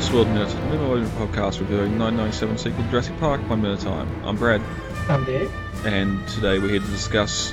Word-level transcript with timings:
Lost 0.00 0.12
World 0.14 0.28
Minute, 0.28 0.54
a 0.54 0.60
Minute 0.70 1.08
podcast 1.18 1.60
reviewing 1.60 1.98
997 1.98 2.56
sequel 2.56 2.84
Jurassic 2.90 3.18
Park 3.18 3.46
one 3.50 3.60
minute 3.60 3.80
time. 3.80 4.08
I'm 4.24 4.34
Brad, 4.36 4.62
I'm 5.10 5.24
Dave. 5.24 5.52
and 5.84 6.26
today 6.28 6.58
we're 6.58 6.70
here 6.70 6.80
to 6.80 6.86
discuss 6.86 7.52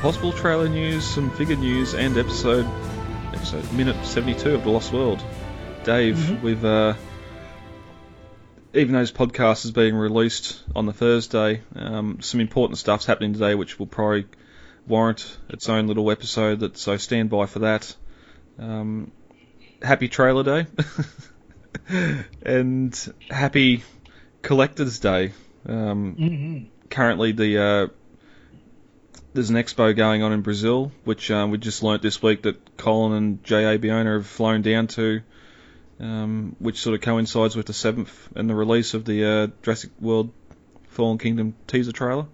possible 0.00 0.32
trailer 0.32 0.68
news, 0.68 1.04
some 1.04 1.30
figure 1.30 1.56
news, 1.56 1.94
and 1.94 2.18
episode 2.18 2.66
episode 3.32 3.72
minute 3.72 3.96
72 4.04 4.54
of 4.56 4.64
The 4.64 4.68
Lost 4.70 4.92
World. 4.92 5.22
Dave, 5.84 6.16
Mhm. 6.16 6.42
we've 6.42 6.64
uh, 6.66 6.94
even 8.74 8.92
though 8.92 9.00
this 9.00 9.10
podcast 9.12 9.64
is 9.64 9.70
being 9.70 9.94
released 9.94 10.62
on 10.76 10.84
the 10.84 10.92
Thursday, 10.92 11.62
um, 11.74 12.18
some 12.20 12.40
important 12.40 12.76
stuff's 12.78 13.06
happening 13.06 13.32
today, 13.32 13.54
which 13.54 13.78
will 13.78 13.86
probably 13.86 14.26
warrant 14.86 15.38
its 15.48 15.68
own 15.70 15.86
little 15.86 16.10
episode. 16.10 16.60
That 16.60 16.76
so 16.76 16.98
stand 16.98 17.30
by 17.30 17.46
for 17.46 17.60
that. 17.60 17.96
Um, 18.58 19.12
happy 19.82 20.08
trailer 20.08 20.44
day, 20.44 20.66
and 22.44 23.12
happy 23.30 23.82
collectors 24.42 24.98
day. 24.98 25.32
Um, 25.66 26.16
Mm-hmm. 26.18 26.64
currently, 26.90 27.32
the 27.32 27.58
uh, 27.62 27.86
there's 29.34 29.50
an 29.50 29.56
expo 29.56 29.96
going 29.96 30.22
on 30.22 30.32
in 30.32 30.42
Brazil, 30.42 30.92
which 31.04 31.30
um, 31.30 31.50
we 31.50 31.58
just 31.58 31.82
learnt 31.82 32.02
this 32.02 32.22
week 32.22 32.42
that 32.42 32.76
Colin 32.76 33.12
and 33.16 33.44
J.A. 33.44 33.78
Bayona 33.78 34.14
have 34.16 34.26
flown 34.26 34.60
down 34.62 34.88
to, 34.88 35.22
um, 36.00 36.54
which 36.58 36.80
sort 36.80 36.94
of 36.94 37.00
coincides 37.00 37.56
with 37.56 37.66
the 37.66 37.72
seventh 37.72 38.28
and 38.34 38.50
the 38.50 38.54
release 38.54 38.92
of 38.94 39.04
the 39.04 39.24
uh, 39.24 39.46
Jurassic 39.62 39.90
World 40.00 40.30
Fallen 40.88 41.18
Kingdom 41.18 41.54
teaser 41.66 41.92
trailer. 41.92 42.26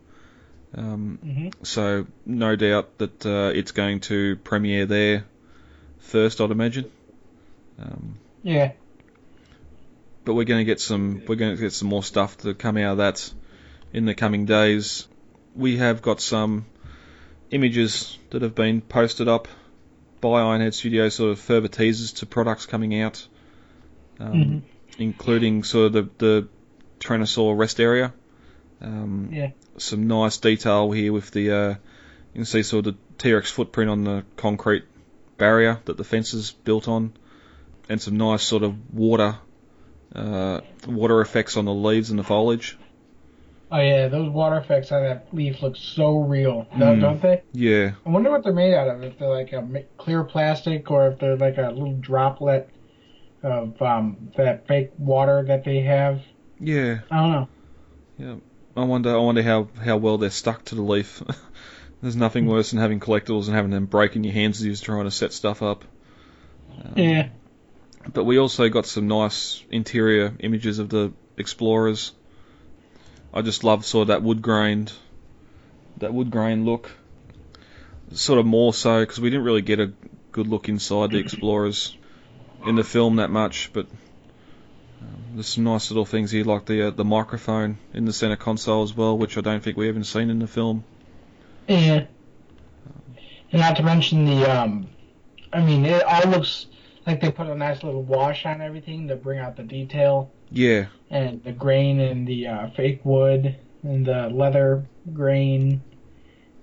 Um, 0.75 1.19
Mm-hmm. 1.25 1.48
so 1.62 2.06
no 2.27 2.56
doubt 2.56 2.98
that 2.98 3.25
uh, 3.27 3.52
it's 3.55 3.73
going 3.73 4.00
to 4.00 4.36
premiere 4.36 4.86
there 4.86 5.25
first, 6.00 6.41
I'd 6.41 6.50
imagine. 6.50 6.91
Um, 7.80 8.19
Yeah. 8.42 8.73
But 10.28 10.34
we're 10.34 10.44
going 10.44 10.60
to 10.60 10.64
get 10.66 10.78
some 10.78 11.22
we're 11.26 11.36
going 11.36 11.56
to 11.56 11.60
get 11.62 11.72
some 11.72 11.88
more 11.88 12.02
stuff 12.02 12.36
to 12.36 12.52
come 12.52 12.76
out 12.76 12.92
of 12.92 12.98
that 12.98 13.32
in 13.94 14.04
the 14.04 14.14
coming 14.14 14.44
days. 14.44 15.08
We 15.56 15.78
have 15.78 16.02
got 16.02 16.20
some 16.20 16.66
images 17.50 18.18
that 18.28 18.42
have 18.42 18.54
been 18.54 18.82
posted 18.82 19.26
up 19.26 19.48
by 20.20 20.42
Ironhead 20.42 20.74
Studios, 20.74 21.14
sort 21.14 21.30
of 21.30 21.38
further 21.38 21.68
teasers 21.68 22.12
to 22.20 22.26
products 22.26 22.66
coming 22.66 23.00
out, 23.00 23.26
um, 24.20 24.32
Mhm. 24.34 24.62
including 24.98 25.64
sort 25.64 25.86
of 25.86 25.92
the, 25.94 26.10
the 26.18 26.48
Tyrannosaur 27.00 27.56
rest 27.56 27.80
area. 27.80 28.12
Um, 28.82 29.30
Yeah. 29.32 29.52
Some 29.78 30.08
nice 30.08 30.36
detail 30.36 30.90
here 30.90 31.10
with 31.10 31.30
the 31.30 31.50
uh, 31.50 31.68
you 31.70 32.34
can 32.34 32.44
see 32.44 32.62
sort 32.62 32.86
of 32.86 32.92
the 32.92 32.98
T-Rex 33.16 33.50
footprint 33.50 33.90
on 33.90 34.04
the 34.04 34.24
concrete 34.36 34.84
barrier 35.38 35.80
that 35.86 35.96
the 35.96 36.04
fence 36.04 36.34
is 36.34 36.50
built 36.50 36.86
on, 36.86 37.14
and 37.88 37.98
some 37.98 38.18
nice 38.18 38.42
sort 38.42 38.62
of 38.62 38.74
water 38.92 39.38
uh, 40.14 40.61
water 40.87 41.20
effects 41.20 41.56
on 41.56 41.64
the 41.64 41.75
leaves 41.75 42.11
and 42.11 42.19
the 42.19 42.25
foliage. 42.25 42.77
Oh 43.70 43.78
yeah, 43.81 44.09
those 44.09 44.31
water 44.31 44.56
effects 44.56 44.91
on 44.92 45.03
that 45.03 45.27
leaf 45.33 45.61
look 45.61 45.77
so 45.77 46.20
real, 46.20 46.67
no, 46.75 46.87
Mm. 46.87 47.01
don't 47.03 47.20
they? 47.20 47.42
Yeah, 47.53 47.92
I 48.06 48.09
wonder 48.09 48.31
what 48.31 48.42
they're 48.42 48.53
made 48.55 48.73
out 48.75 48.89
of. 48.89 49.03
If 49.03 49.19
they're 49.19 49.29
like 49.29 49.53
a 49.53 49.84
clear 49.98 50.25
plastic, 50.25 50.91
or 50.91 51.09
if 51.09 51.19
they're 51.19 51.36
like 51.36 51.59
a 51.59 51.69
little 51.69 51.92
droplet 51.95 52.70
of 53.42 53.81
um, 53.83 54.31
that 54.36 54.67
fake 54.67 54.92
water 54.98 55.45
that 55.48 55.64
they 55.64 55.81
have. 55.81 56.23
yeah. 56.58 57.01
I 57.11 57.17
don't 57.17 57.33
know. 57.33 57.48
Yeah, 58.18 58.35
I 58.77 58.85
wonder. 58.85 59.14
I 59.14 59.18
wonder 59.20 59.42
how 59.42 59.68
how 59.85 59.98
well 59.98 60.17
they're 60.17 60.30
stuck 60.30 60.64
to 60.67 60.74
the 60.74 60.83
leaf. 60.83 61.23
There's 62.01 62.17
nothing 62.17 62.47
worse 62.47 62.70
than 62.70 62.80
having 62.80 63.01
collectibles 63.01 63.47
and 63.48 63.55
having 63.57 63.70
them 63.73 63.85
break 63.86 64.17
in 64.17 64.24
your 64.24 64.33
hands 64.33 64.61
as 64.61 64.67
you're 64.67 64.77
trying 64.77 65.05
to 65.05 65.11
set 65.11 65.33
stuff 65.35 65.63
up. 65.63 65.85
Um, 66.73 66.92
Yeah. 66.97 67.29
But 68.13 68.24
we 68.24 68.39
also 68.39 68.69
got 68.69 68.86
some 68.86 69.07
nice 69.07 69.63
interior 69.70 70.35
images 70.41 70.79
of 70.79 70.89
the 70.89 71.13
explorers. 71.36 72.13
I 73.33 73.42
just 73.42 73.64
love 73.64 73.85
sort 73.85 74.02
of 74.02 74.08
that 74.08 74.23
wood 74.23 74.41
grained, 74.41 74.92
that 75.98 76.14
wood 76.14 76.30
grain 76.30 76.64
look. 76.64 76.91
Sort 78.13 78.39
of 78.39 78.47
more 78.47 78.73
so 78.73 79.01
because 79.01 79.20
we 79.20 79.29
didn't 79.29 79.45
really 79.45 79.61
get 79.61 79.80
a 79.80 79.92
good 80.33 80.47
look 80.47 80.70
inside 80.70 81.11
the 81.11 81.18
explorers 81.18 81.95
in 82.67 82.77
the 82.77 82.85
film 82.85 83.17
that 83.17 83.30
much, 83.30 83.70
but 83.73 83.86
um, 85.01 85.08
there's 85.35 85.48
some 85.48 85.64
nice 85.64 85.91
little 85.91 86.07
things 86.07 86.30
here, 86.30 86.45
like 86.45 86.64
the 86.64 86.89
uh, 86.89 86.91
the 86.91 87.05
microphone 87.05 87.77
in 87.92 88.07
the 88.07 88.13
center 88.13 88.36
console 88.36 88.83
as 88.83 88.95
well, 88.95 89.17
which 89.17 89.36
I 89.36 89.42
don't 89.42 89.63
think 89.63 89.77
we 89.77 89.86
haven't 89.86 90.05
seen 90.05 90.30
in 90.30 90.39
the 90.39 90.47
film. 90.47 90.85
Yeah. 91.68 92.07
And 93.52 93.61
not 93.61 93.77
to 93.77 93.83
mention 93.83 94.24
the 94.24 94.45
um, 94.47 94.89
I 95.52 95.61
mean, 95.61 95.85
it 95.85 96.02
all 96.02 96.30
looks 96.30 96.67
like 97.08 97.20
they 97.20 97.33
put 97.33 97.46
a 97.46 97.55
nice 97.55 97.83
little 97.83 98.02
wash 98.02 98.45
on 98.45 98.61
everything 98.61 99.08
to 99.08 99.17
bring 99.17 99.39
out 99.39 99.57
the 99.57 99.63
detail. 99.63 100.30
Yeah, 100.51 100.86
and 101.11 101.42
the 101.42 101.52
grain 101.52 102.01
and 102.01 102.27
the 102.27 102.46
uh, 102.46 102.70
fake 102.70 103.01
wood 103.05 103.57
and 103.83 104.07
the 104.07 104.29
leather 104.29 104.85
grain 105.13 105.80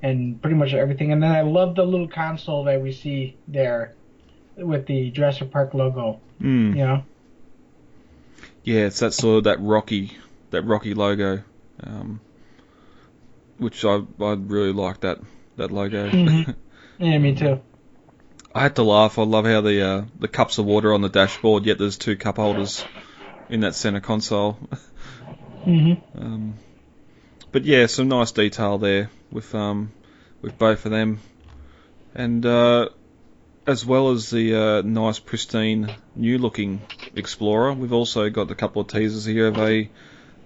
and 0.01 0.39
pretty 0.41 0.55
much 0.55 0.73
everything. 0.73 1.11
And 1.11 1.21
then 1.21 1.31
I 1.31 1.41
love 1.41 1.75
the 1.75 1.83
little 1.83 2.07
console 2.07 2.63
that 2.65 2.81
we 2.81 2.91
see 2.91 3.35
there 3.47 3.95
with 4.55 4.85
the 4.85 5.09
Jurassic 5.11 5.51
Park 5.51 5.73
logo. 5.73 6.19
mm. 6.39 6.69
You 6.69 6.85
know, 6.85 7.03
Yeah, 8.63 8.81
it's 8.85 8.99
that 8.99 9.13
sort 9.13 9.39
of 9.39 9.43
that 9.45 9.59
rocky, 9.61 10.11
that 10.51 10.63
rocky 10.63 10.93
logo, 10.93 11.43
um, 11.83 12.19
which 13.57 13.83
I 13.83 14.01
I 14.19 14.33
really 14.33 14.73
like 14.73 15.01
that 15.01 15.19
that 15.57 15.71
logo. 15.71 16.09
Mhm. 16.09 16.55
yeah, 16.99 17.17
me 17.17 17.33
too. 17.33 17.59
I 18.55 18.61
had 18.61 18.77
to 18.77 18.83
laugh. 18.83 19.19
I 19.19 19.23
love 19.23 19.45
how 19.45 19.59
the 19.59 19.81
uh, 19.85 20.03
the 20.17 20.29
cups 20.29 20.59
of 20.59 20.65
water 20.65 20.93
on 20.93 21.01
the 21.01 21.09
dashboard, 21.09 21.65
yet 21.65 21.77
there's 21.77 21.97
two 21.97 22.15
cup 22.15 22.37
holders 22.37 22.85
in 23.49 23.59
that 23.59 23.75
center 23.75 23.99
console. 23.99 24.53
hmm 25.65 25.93
Um, 26.17 26.53
but 27.51 27.65
yeah, 27.65 27.87
some 27.87 28.07
nice 28.07 28.31
detail 28.31 28.77
there 28.77 29.09
with 29.29 29.53
um, 29.53 29.91
with 30.41 30.57
both 30.57 30.85
of 30.85 30.91
them, 30.91 31.19
and 32.13 32.45
uh, 32.45 32.87
as 33.67 33.85
well 33.85 34.11
as 34.11 34.29
the 34.29 34.55
uh, 34.55 34.81
nice, 34.83 35.19
pristine, 35.19 35.93
new-looking 36.15 36.81
Explorer, 37.13 37.73
we've 37.73 37.93
also 37.93 38.29
got 38.29 38.51
a 38.51 38.55
couple 38.55 38.81
of 38.81 38.87
teasers 38.87 39.25
here 39.25 39.47
of 39.47 39.57
a 39.57 39.89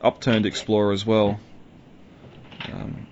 upturned 0.02 0.46
Explorer 0.46 0.94
as 0.94 1.06
well, 1.06 1.40
um, 2.72 3.08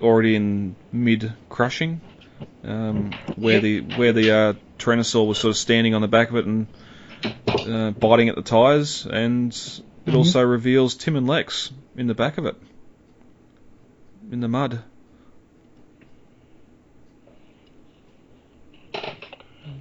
already 0.00 0.36
in 0.36 0.76
mid 0.92 1.32
crushing, 1.48 2.00
um, 2.64 3.18
where 3.36 3.60
the 3.60 3.80
where 3.80 4.12
the 4.12 4.30
uh, 4.30 4.52
Tyrannosaur 4.78 5.26
was 5.26 5.38
sort 5.38 5.50
of 5.50 5.56
standing 5.56 5.94
on 5.94 6.02
the 6.02 6.08
back 6.08 6.30
of 6.30 6.36
it 6.36 6.46
and 6.46 6.66
uh, 7.66 7.90
biting 7.92 8.28
at 8.28 8.36
the 8.36 8.42
tires, 8.42 9.06
and 9.06 9.52
it 10.06 10.10
Mhm. 10.12 10.14
also 10.16 10.42
reveals 10.42 10.94
Tim 10.94 11.16
and 11.16 11.26
Lex 11.26 11.72
in 11.96 12.06
the 12.06 12.14
back 12.14 12.38
of 12.38 12.46
it, 12.46 12.56
in 14.30 14.40
the 14.40 14.48
mud. 14.48 14.80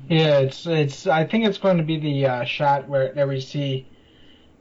Yeah, 0.09 0.39
it's 0.39 0.66
it's. 0.66 1.06
I 1.07 1.25
think 1.25 1.45
it's 1.45 1.57
going 1.57 1.78
to 1.78 1.84
be 1.84 1.97
the 2.00 2.25
uh, 2.28 2.44
shot 2.45 2.88
where 2.88 3.13
that 3.13 3.28
we 3.28 3.41
see 3.41 3.88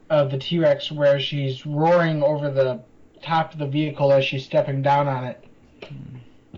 of 0.09 0.31
the 0.31 0.37
T 0.37 0.59
Rex 0.59 0.91
where 0.91 1.19
she's 1.19 1.65
roaring 1.65 2.21
over 2.21 2.51
the 2.51 2.81
top 3.21 3.53
of 3.53 3.59
the 3.59 3.67
vehicle 3.67 4.11
as 4.11 4.25
she's 4.25 4.45
stepping 4.45 4.81
down 4.81 5.07
on 5.07 5.23
it, 5.25 5.43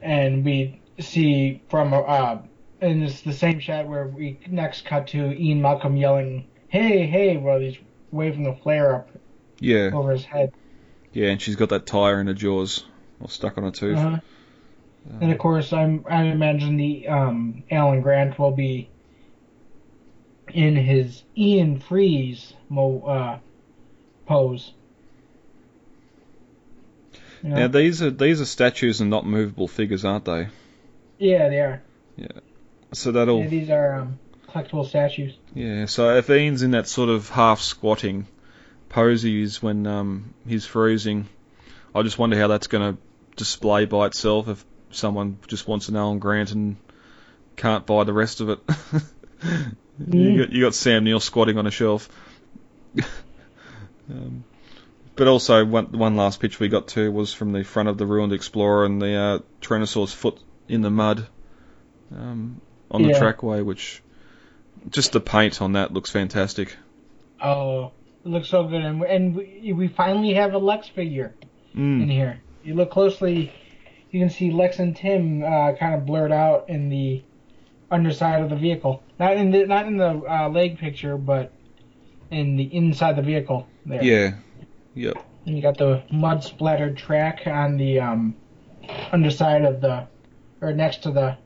and 0.02 0.44
we 0.44 0.82
see 1.00 1.62
from 1.70 1.94
uh, 1.94 2.38
and 2.82 3.04
it's 3.04 3.22
the 3.22 3.34
same 3.34 3.60
shot 3.60 3.88
where 3.88 4.08
we 4.08 4.40
next 4.48 4.86
cut 4.86 5.08
to 5.08 5.34
Ian 5.34 5.62
Malcolm 5.62 5.98
yelling, 5.98 6.48
"Hey, 6.68 7.06
hey!" 7.08 7.38
while 7.38 7.60
he's 7.60 7.78
waving 8.12 8.44
the 8.44 8.54
flare 8.54 8.96
up 8.96 9.10
Yeah, 9.60 9.92
over 9.94 10.12
his 10.12 10.26
head. 10.26 10.54
yeah, 11.14 11.28
and 11.30 11.42
she's 11.42 11.56
got 11.56 11.70
that 11.70 11.86
tire 11.86 12.20
in 12.22 12.28
her 12.28 12.34
jaws, 12.34 12.86
or 13.20 13.30
stuck 13.30 13.58
on 13.58 13.64
her 13.66 13.72
tooth. 13.72 13.98
Uh-huh. 13.98 14.20
And 15.22 15.32
of 15.32 15.38
course, 15.38 15.74
I'm 15.74 16.06
I 16.10 16.24
imagine 16.24 16.78
the 16.78 17.08
um, 17.08 17.64
Alan 17.72 18.02
Grant 18.02 18.38
will 18.38 18.52
be 18.52 18.90
in 20.54 20.76
his 20.76 21.24
Ian 21.38 21.80
Freeze 21.80 22.54
mo 22.70 23.02
uh, 23.02 23.40
pose. 24.26 24.74
You 27.44 27.50
know? 27.50 27.56
Now 27.56 27.68
these 27.68 28.02
are 28.02 28.12
these 28.12 28.42
are 28.42 28.46
statues 28.46 29.02
and 29.02 29.10
not 29.10 29.26
movable 29.26 29.68
figures, 29.68 30.04
aren't 30.06 30.26
they? 30.26 30.48
Yeah, 31.20 31.50
they 31.50 31.60
are. 31.60 31.82
Yeah. 32.16 32.28
So 32.94 33.12
that'll 33.12 33.42
Yeah, 33.42 33.48
these 33.48 33.70
are 33.70 33.94
um, 34.00 34.20
collectible 34.48 34.88
statues. 34.88 35.38
Yeah, 35.54 35.86
so 35.86 36.16
if 36.18 36.30
Ian's 36.30 36.64
in 36.64 36.72
that 36.72 36.88
sort 36.88 37.10
of 37.10 37.30
half 37.30 37.62
squatting 37.62 38.28
pose 38.88 39.22
he 39.22 39.42
is 39.42 39.62
when 39.62 39.86
um, 39.86 40.34
he's 40.48 40.66
freezing, 40.66 41.28
I 41.94 42.02
just 42.02 42.18
wonder 42.18 42.38
how 42.40 42.48
that's 42.48 42.68
going 42.68 42.96
to 42.96 43.02
display 43.36 43.86
by 43.86 44.08
itself 44.08 44.48
if 44.48 44.66
someone 44.92 45.38
just 45.48 45.68
wants 45.68 45.90
an 45.90 45.96
Alan 45.96 46.20
Grant 46.20 46.52
and 46.52 46.78
can't 47.56 47.86
buy 47.86 48.04
the 48.04 48.14
rest 48.14 48.42
of 48.42 48.50
it. 48.50 48.60
you, 50.08 50.38
got, 50.40 50.52
you 50.52 50.64
got 50.64 50.74
Sam 50.74 51.04
Neill 51.04 51.20
squatting 51.20 51.58
on 51.58 51.68
a 51.68 51.72
shelf. 51.72 52.10
um, 54.10 54.44
but 55.16 55.28
also, 55.28 55.66
one, 55.66 55.92
one 55.92 56.16
last 56.16 56.40
picture 56.40 56.58
we 56.62 56.70
got 56.70 56.88
to 56.90 57.12
was 57.12 57.34
from 57.34 57.52
the 57.52 57.64
front 57.64 57.90
of 57.90 57.98
the 57.98 58.06
ruined 58.06 58.34
Explorer 58.34 58.86
and 58.86 59.02
the 59.02 59.14
uh, 59.16 59.40
Tyrannosaurus 59.62 60.14
foot 60.14 60.40
in 60.70 60.82
the 60.82 60.90
mud 60.90 61.28
um, 62.16 62.62
on 62.90 63.02
the 63.02 63.10
Yeah. 63.10 63.20
trackway, 63.20 63.62
which 63.62 64.02
just 64.90 65.12
the 65.12 65.20
paint 65.20 65.62
on 65.62 65.74
that 65.74 65.92
looks 65.94 66.10
fantastic. 66.10 66.76
Oh, 67.42 67.92
it 68.26 68.30
looks 68.30 68.48
so 68.50 68.66
good, 68.68 68.82
and 68.84 69.02
and 69.04 69.36
we, 69.36 69.74
we 69.74 69.88
finally 69.88 70.34
have 70.36 70.54
a 70.54 70.58
Lex 70.58 70.88
figure 70.88 71.34
Mm. 71.76 72.04
in 72.04 72.10
here. 72.10 72.42
You 72.64 72.74
look 72.74 72.90
closely, 72.92 73.52
you 74.12 74.20
can 74.20 74.30
see 74.30 74.52
Lex 74.52 74.80
and 74.80 74.96
Tim 74.96 75.44
uh, 75.44 75.74
kind 75.74 75.96
of 75.96 76.06
blurred 76.06 76.32
out 76.32 76.70
in 76.70 76.90
the 76.90 77.24
underside 77.92 78.42
of 78.42 78.50
the 78.50 78.56
vehicle. 78.56 79.04
Not 79.20 79.38
in 79.38 79.52
the 79.52 79.66
not 79.66 79.86
in 79.88 79.98
the 79.98 80.22
uh, 80.28 80.50
leg 80.50 80.78
picture, 80.80 81.18
but 81.18 81.52
in 82.32 82.56
the 82.58 82.64
inside 82.64 83.16
the 83.16 83.22
vehicle. 83.22 83.68
There. 83.86 84.04
Yeah. 84.04 84.34
Yep. 84.96 85.18
And 85.46 85.56
you 85.56 85.62
got 85.62 85.78
the 85.78 86.04
mud 86.12 86.44
splattered 86.44 86.98
track 86.98 87.44
on 87.48 87.78
the 87.78 88.00
um, 88.00 88.36
underside 89.12 89.64
of 89.64 89.80
the, 89.82 90.08
or 90.62 90.74
next 90.74 91.04
to 91.04 91.12
the 91.12 91.38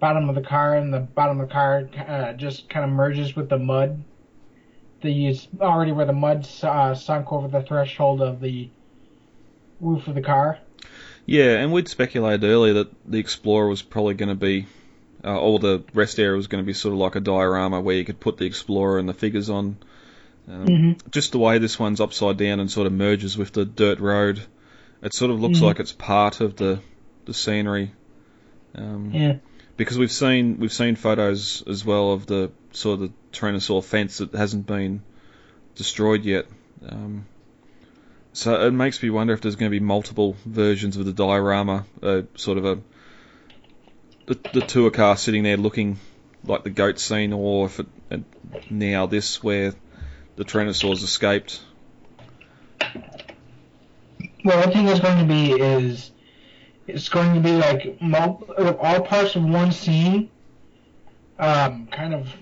bottom 0.00 0.28
of 0.28 0.34
the 0.34 0.42
car, 0.42 0.74
and 0.76 0.92
the 0.92 1.00
bottom 1.00 1.40
of 1.40 1.48
the 1.48 1.52
car 1.52 1.88
uh, 2.08 2.32
just 2.32 2.68
kind 2.68 2.84
of 2.84 2.90
merges 2.90 3.36
with 3.36 3.48
the 3.48 3.58
mud. 3.58 4.02
The 5.02 5.36
already 5.60 5.92
where 5.92 6.06
the 6.06 6.12
mud 6.12 6.48
uh, 6.62 6.94
sunk 6.94 7.32
over 7.32 7.48
the 7.48 7.62
threshold 7.62 8.22
of 8.22 8.40
the 8.40 8.68
roof 9.80 10.06
of 10.06 10.14
the 10.14 10.22
car. 10.22 10.58
Yeah, 11.26 11.56
and 11.56 11.72
we'd 11.72 11.88
speculated 11.88 12.44
earlier 12.44 12.74
that 12.74 13.10
the 13.10 13.18
Explorer 13.18 13.68
was 13.68 13.82
probably 13.82 14.14
going 14.14 14.28
to 14.28 14.34
be, 14.34 14.66
uh, 15.24 15.38
or 15.38 15.58
the 15.58 15.84
rest 15.94 16.18
area 16.18 16.36
was 16.36 16.46
going 16.48 16.62
to 16.62 16.66
be 16.66 16.72
sort 16.72 16.92
of 16.92 16.98
like 16.98 17.14
a 17.14 17.20
diorama 17.20 17.80
where 17.80 17.96
you 17.96 18.04
could 18.04 18.20
put 18.20 18.38
the 18.38 18.46
Explorer 18.46 18.98
and 18.98 19.08
the 19.08 19.14
figures 19.14 19.50
on. 19.50 19.76
Um, 20.48 20.66
Mhm. 20.66 21.10
Just 21.12 21.32
the 21.32 21.38
way 21.38 21.58
this 21.58 21.78
one's 21.78 22.00
upside 22.00 22.36
down 22.36 22.58
and 22.58 22.68
sort 22.68 22.88
of 22.88 22.92
merges 22.92 23.38
with 23.38 23.52
the 23.52 23.64
dirt 23.64 24.00
road, 24.00 24.40
it 25.00 25.14
sort 25.14 25.30
of 25.30 25.40
looks 25.40 25.60
Mhm. 25.60 25.62
like 25.62 25.78
it's 25.80 25.92
part 25.92 26.40
of 26.40 26.56
the 26.56 26.80
the 27.24 27.34
scenery. 27.34 27.92
Um, 28.74 29.10
Yeah. 29.12 29.36
because 29.76 29.98
we've 29.98 30.12
seen 30.12 30.58
we've 30.58 30.72
seen 30.72 30.96
photos 30.96 31.62
as 31.66 31.84
well 31.84 32.12
of 32.12 32.26
the 32.26 32.50
sort 32.72 32.94
of 32.94 33.08
the 33.08 33.12
Tyrannosaur 33.32 33.82
fence 33.84 34.18
that 34.18 34.32
hasn't 34.34 34.66
been 34.66 35.02
destroyed 35.74 36.24
yet. 36.24 36.46
Um, 36.88 37.26
so 38.32 38.66
it 38.66 38.70
makes 38.70 39.02
me 39.02 39.10
wonder 39.10 39.34
if 39.34 39.40
there's 39.40 39.56
going 39.56 39.70
to 39.70 39.78
be 39.78 39.84
multiple 39.84 40.36
versions 40.46 40.96
of 40.96 41.04
the 41.04 41.12
diorama, 41.12 41.84
uh, 42.02 42.22
sort 42.34 42.58
of 42.58 42.64
a 42.64 42.78
the, 44.26 44.38
the 44.52 44.60
tour 44.60 44.90
car 44.90 45.16
sitting 45.16 45.42
there 45.42 45.56
looking 45.56 45.98
like 46.44 46.62
the 46.64 46.70
goat 46.70 46.98
scene, 46.98 47.32
or 47.32 47.66
if 47.66 47.80
it, 47.80 47.86
it 48.10 48.22
now 48.70 49.06
this 49.06 49.42
where 49.42 49.74
the 50.36 50.44
Tyrannosaurs 50.44 51.02
escaped. 51.02 51.60
Well, 54.44 54.58
one 54.58 54.72
thing 54.72 54.88
it's 54.88 55.00
going 55.00 55.18
to 55.18 55.24
be 55.24 55.52
is 55.52 56.10
it's 56.86 57.08
going 57.08 57.34
to 57.34 57.40
be 57.40 57.52
like 57.52 57.96
all 58.00 59.00
parts 59.02 59.36
of 59.36 59.44
one 59.44 59.72
scene, 59.72 60.30
um, 61.38 61.86
kind 61.88 62.14
of 62.14 62.34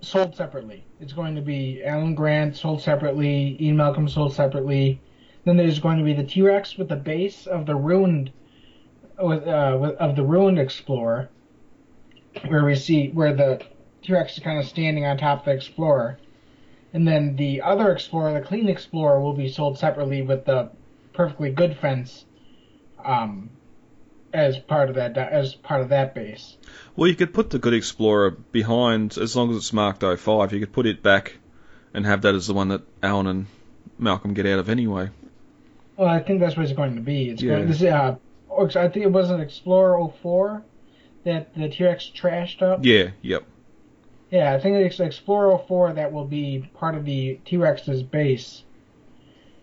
sold 0.00 0.34
separately. 0.34 0.84
It's 1.00 1.12
going 1.12 1.34
to 1.34 1.42
be 1.42 1.82
Alan 1.84 2.14
Grant 2.14 2.56
sold 2.56 2.80
separately, 2.80 3.56
Ian 3.60 3.76
Malcolm 3.76 4.08
sold 4.08 4.34
separately. 4.34 5.00
Then 5.44 5.56
there's 5.56 5.78
going 5.78 5.98
to 5.98 6.04
be 6.04 6.14
the 6.14 6.24
T 6.24 6.42
Rex 6.42 6.76
with 6.76 6.88
the 6.88 6.96
base 6.96 7.46
of 7.46 7.66
the 7.66 7.76
ruined, 7.76 8.32
with, 9.18 9.46
uh, 9.46 9.76
with, 9.80 9.94
of 9.96 10.16
the 10.16 10.24
ruined 10.24 10.58
Explorer, 10.58 11.28
where 12.48 12.64
we 12.64 12.74
see 12.74 13.08
where 13.10 13.34
the 13.34 13.62
T 14.02 14.12
Rex 14.12 14.34
is 14.34 14.42
kind 14.42 14.58
of 14.58 14.66
standing 14.66 15.04
on 15.04 15.18
top 15.18 15.40
of 15.40 15.44
the 15.44 15.50
Explorer. 15.52 16.18
And 16.92 17.06
then 17.06 17.36
the 17.36 17.60
other 17.60 17.92
Explorer, 17.92 18.32
the 18.32 18.46
clean 18.46 18.68
Explorer, 18.68 19.20
will 19.20 19.34
be 19.34 19.48
sold 19.48 19.78
separately 19.78 20.22
with 20.22 20.46
the 20.46 20.70
perfectly 21.12 21.50
good 21.50 21.76
fence 21.76 22.24
um, 23.04 23.50
as 24.36 24.58
part 24.58 24.90
of 24.90 24.96
that 24.96 25.16
as 25.16 25.54
part 25.54 25.80
of 25.80 25.88
that 25.88 26.14
base. 26.14 26.58
Well, 26.94 27.08
you 27.08 27.16
could 27.16 27.32
put 27.32 27.48
the 27.48 27.58
Good 27.58 27.72
Explorer 27.72 28.30
behind, 28.30 29.16
as 29.16 29.34
long 29.34 29.50
as 29.50 29.56
it's 29.56 29.72
marked 29.72 30.02
05, 30.02 30.52
you 30.52 30.60
could 30.60 30.72
put 30.74 30.84
it 30.84 31.02
back 31.02 31.38
and 31.94 32.04
have 32.04 32.22
that 32.22 32.34
as 32.34 32.46
the 32.46 32.52
one 32.52 32.68
that 32.68 32.82
Alan 33.02 33.26
and 33.26 33.46
Malcolm 33.98 34.34
get 34.34 34.44
out 34.44 34.58
of 34.58 34.68
anyway. 34.68 35.08
Well, 35.96 36.08
I 36.08 36.20
think 36.20 36.40
that's 36.40 36.54
what 36.54 36.64
it's 36.66 36.74
going 36.74 36.96
to 36.96 37.00
be. 37.00 37.30
It's 37.30 37.42
Yeah. 37.42 37.54
going 37.54 37.68
this 37.68 37.82
uh, 37.82 38.16
I 38.58 38.88
think 38.88 39.06
it 39.06 39.12
was 39.12 39.30
an 39.30 39.40
Explorer 39.40 40.06
04 40.22 40.62
that 41.24 41.54
the 41.54 41.70
T-Rex 41.70 42.12
trashed 42.14 42.60
up. 42.60 42.84
Yeah, 42.84 43.10
yep. 43.22 43.44
Yeah, 44.30 44.52
I 44.52 44.60
think 44.60 44.76
it's 44.76 45.00
Explorer 45.00 45.58
04 45.66 45.94
that 45.94 46.12
will 46.12 46.26
be 46.26 46.68
part 46.74 46.94
of 46.94 47.06
the 47.06 47.40
T-Rex's 47.46 48.02
base, 48.02 48.64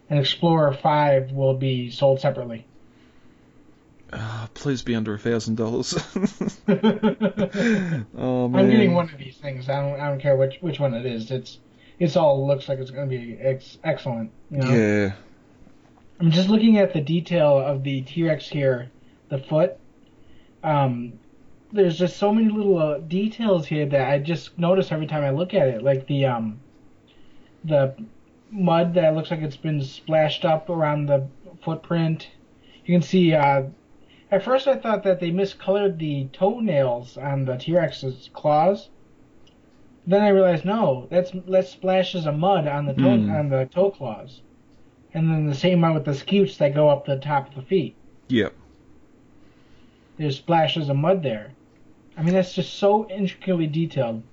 and 0.09 0.19
Explorer 0.19 0.73
5 0.73 1.31
will 1.31 1.53
be 1.53 1.91
sold 1.91 2.21
separately. 2.21 2.65
Ah, 4.15 4.47
please 4.53 4.83
be 4.83 4.95
under 4.95 5.13
a 5.13 5.19
thousand 5.19 5.55
dollars. 5.55 5.93
I'm 6.67 8.05
Oh 8.15 8.49
getting 8.49 8.93
one 8.93 9.09
of 9.09 9.17
these 9.17 9.37
things. 9.37 9.69
I 9.69 9.81
don't. 9.81 9.99
I 9.99 10.09
don't 10.09 10.19
care 10.19 10.35
which 10.35 10.57
which 10.61 10.79
one 10.79 10.93
it 10.93 11.05
is. 11.05 11.31
It's 11.31 11.59
it's 11.99 12.15
all 12.15 12.45
looks 12.45 12.69
like 12.69 12.79
it's 12.79 12.91
going 12.91 13.09
to 13.09 13.17
be 13.17 13.37
ex- 13.39 13.77
excellent. 13.83 14.31
You 14.51 14.57
know? 14.57 14.71
Yeah. 14.71 15.13
I'm 16.19 16.31
just 16.31 16.49
looking 16.49 16.77
at 16.77 16.93
the 16.93 17.01
detail 17.01 17.57
of 17.57 17.83
the 17.83 18.01
T-Rex 18.01 18.47
here, 18.47 18.91
the 19.29 19.39
foot. 19.39 19.77
Um, 20.63 21.13
there's 21.71 21.97
just 21.97 22.17
so 22.17 22.31
many 22.31 22.49
little 22.49 22.77
uh, 22.77 22.97
details 22.99 23.65
here 23.65 23.85
that 23.87 24.09
I 24.09 24.19
just 24.19 24.57
notice 24.57 24.91
every 24.91 25.07
time 25.07 25.23
I 25.23 25.31
look 25.31 25.53
at 25.53 25.67
it, 25.67 25.83
like 25.83 26.07
the 26.07 26.25
um, 26.25 26.59
the 27.63 27.95
mud 28.51 28.93
that 28.93 29.15
looks 29.15 29.31
like 29.31 29.41
it's 29.41 29.57
been 29.57 29.81
splashed 29.81 30.45
up 30.45 30.69
around 30.69 31.07
the 31.07 31.27
footprint. 31.63 32.27
You 32.85 32.95
can 32.95 33.01
see. 33.01 33.33
Uh, 33.33 33.63
at 34.35 34.43
first, 34.43 34.67
I 34.67 34.75
thought 34.77 35.03
that 35.03 35.19
they 35.19 35.31
miscolored 35.31 35.97
the 35.99 36.25
toenails 36.33 37.17
on 37.17 37.45
the 37.45 37.55
T-Rex's 37.57 38.29
claws. 38.33 38.89
Then 40.05 40.21
I 40.21 40.29
realized 40.29 40.65
no, 40.65 41.07
that's 41.09 41.31
that 41.47 41.67
splashes 41.67 42.25
of 42.25 42.35
mud 42.37 42.67
on 42.67 42.85
the 42.85 42.93
toe 42.93 43.17
Hmm. 43.17 43.31
on 43.31 43.49
the 43.49 43.65
toe 43.73 43.91
claws 43.91 44.41
and 45.13 45.29
then 45.29 45.45
the 45.47 45.55
same 45.55 45.77
amount 45.77 45.93
with 45.95 46.05
the 46.05 46.13
scutes 46.15 46.57
that 46.57 46.73
go 46.73 46.89
up 46.89 47.05
the 47.05 47.17
top 47.17 47.47
of 47.49 47.55
the 47.55 47.61
feet. 47.61 47.95
Yep. 48.27 48.53
There's 50.17 50.37
splashes 50.37 50.89
of 50.89 50.97
mud 50.97 51.23
there. 51.23 51.51
I 52.17 52.23
mean, 52.23 52.33
that's 52.33 52.53
just 52.53 52.73
so 52.73 53.09
intricately 53.09 53.67
detailed. 53.67 54.23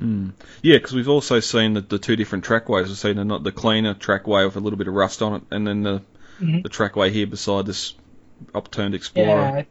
Mm. 0.00 0.32
Yeah, 0.62 0.76
because 0.76 0.94
we've 0.94 1.08
also 1.08 1.40
seen 1.40 1.74
the, 1.74 1.80
the 1.82 1.98
two 1.98 2.16
different 2.16 2.44
trackways. 2.44 2.88
We've 2.88 2.96
seen 2.98 3.16
the, 3.16 3.24
not 3.24 3.44
the 3.44 3.52
cleaner 3.52 3.94
trackway 3.94 4.44
with 4.44 4.56
a 4.56 4.60
little 4.60 4.78
bit 4.78 4.88
of 4.88 4.94
rust 4.94 5.22
on 5.22 5.34
it, 5.34 5.42
and 5.50 5.66
then 5.66 5.82
the 5.82 6.02
Mhm. 6.40 6.62
the 6.62 6.70
trackway 6.70 7.10
here 7.10 7.26
beside 7.26 7.66
this 7.66 7.94
upturned 8.54 8.94
Explorer. 8.94 9.26
Yeah, 9.58 9.62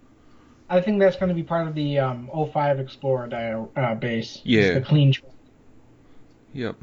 I, 0.70 0.82
think 0.82 1.00
that's 1.00 1.16
going 1.18 1.30
to 1.30 1.36
be 1.36 1.44
part 1.44 1.68
of 1.68 1.76
the 1.76 2.00
um, 2.00 2.30
05 2.54 2.80
Explorer 2.80 3.28
dia- 3.28 3.68
uh, 3.76 3.96
base. 3.96 4.42
Yeah. 4.44 4.76
the 4.76 4.82
clean. 4.82 5.14
track. 5.14 5.32
Yep. 6.54 6.76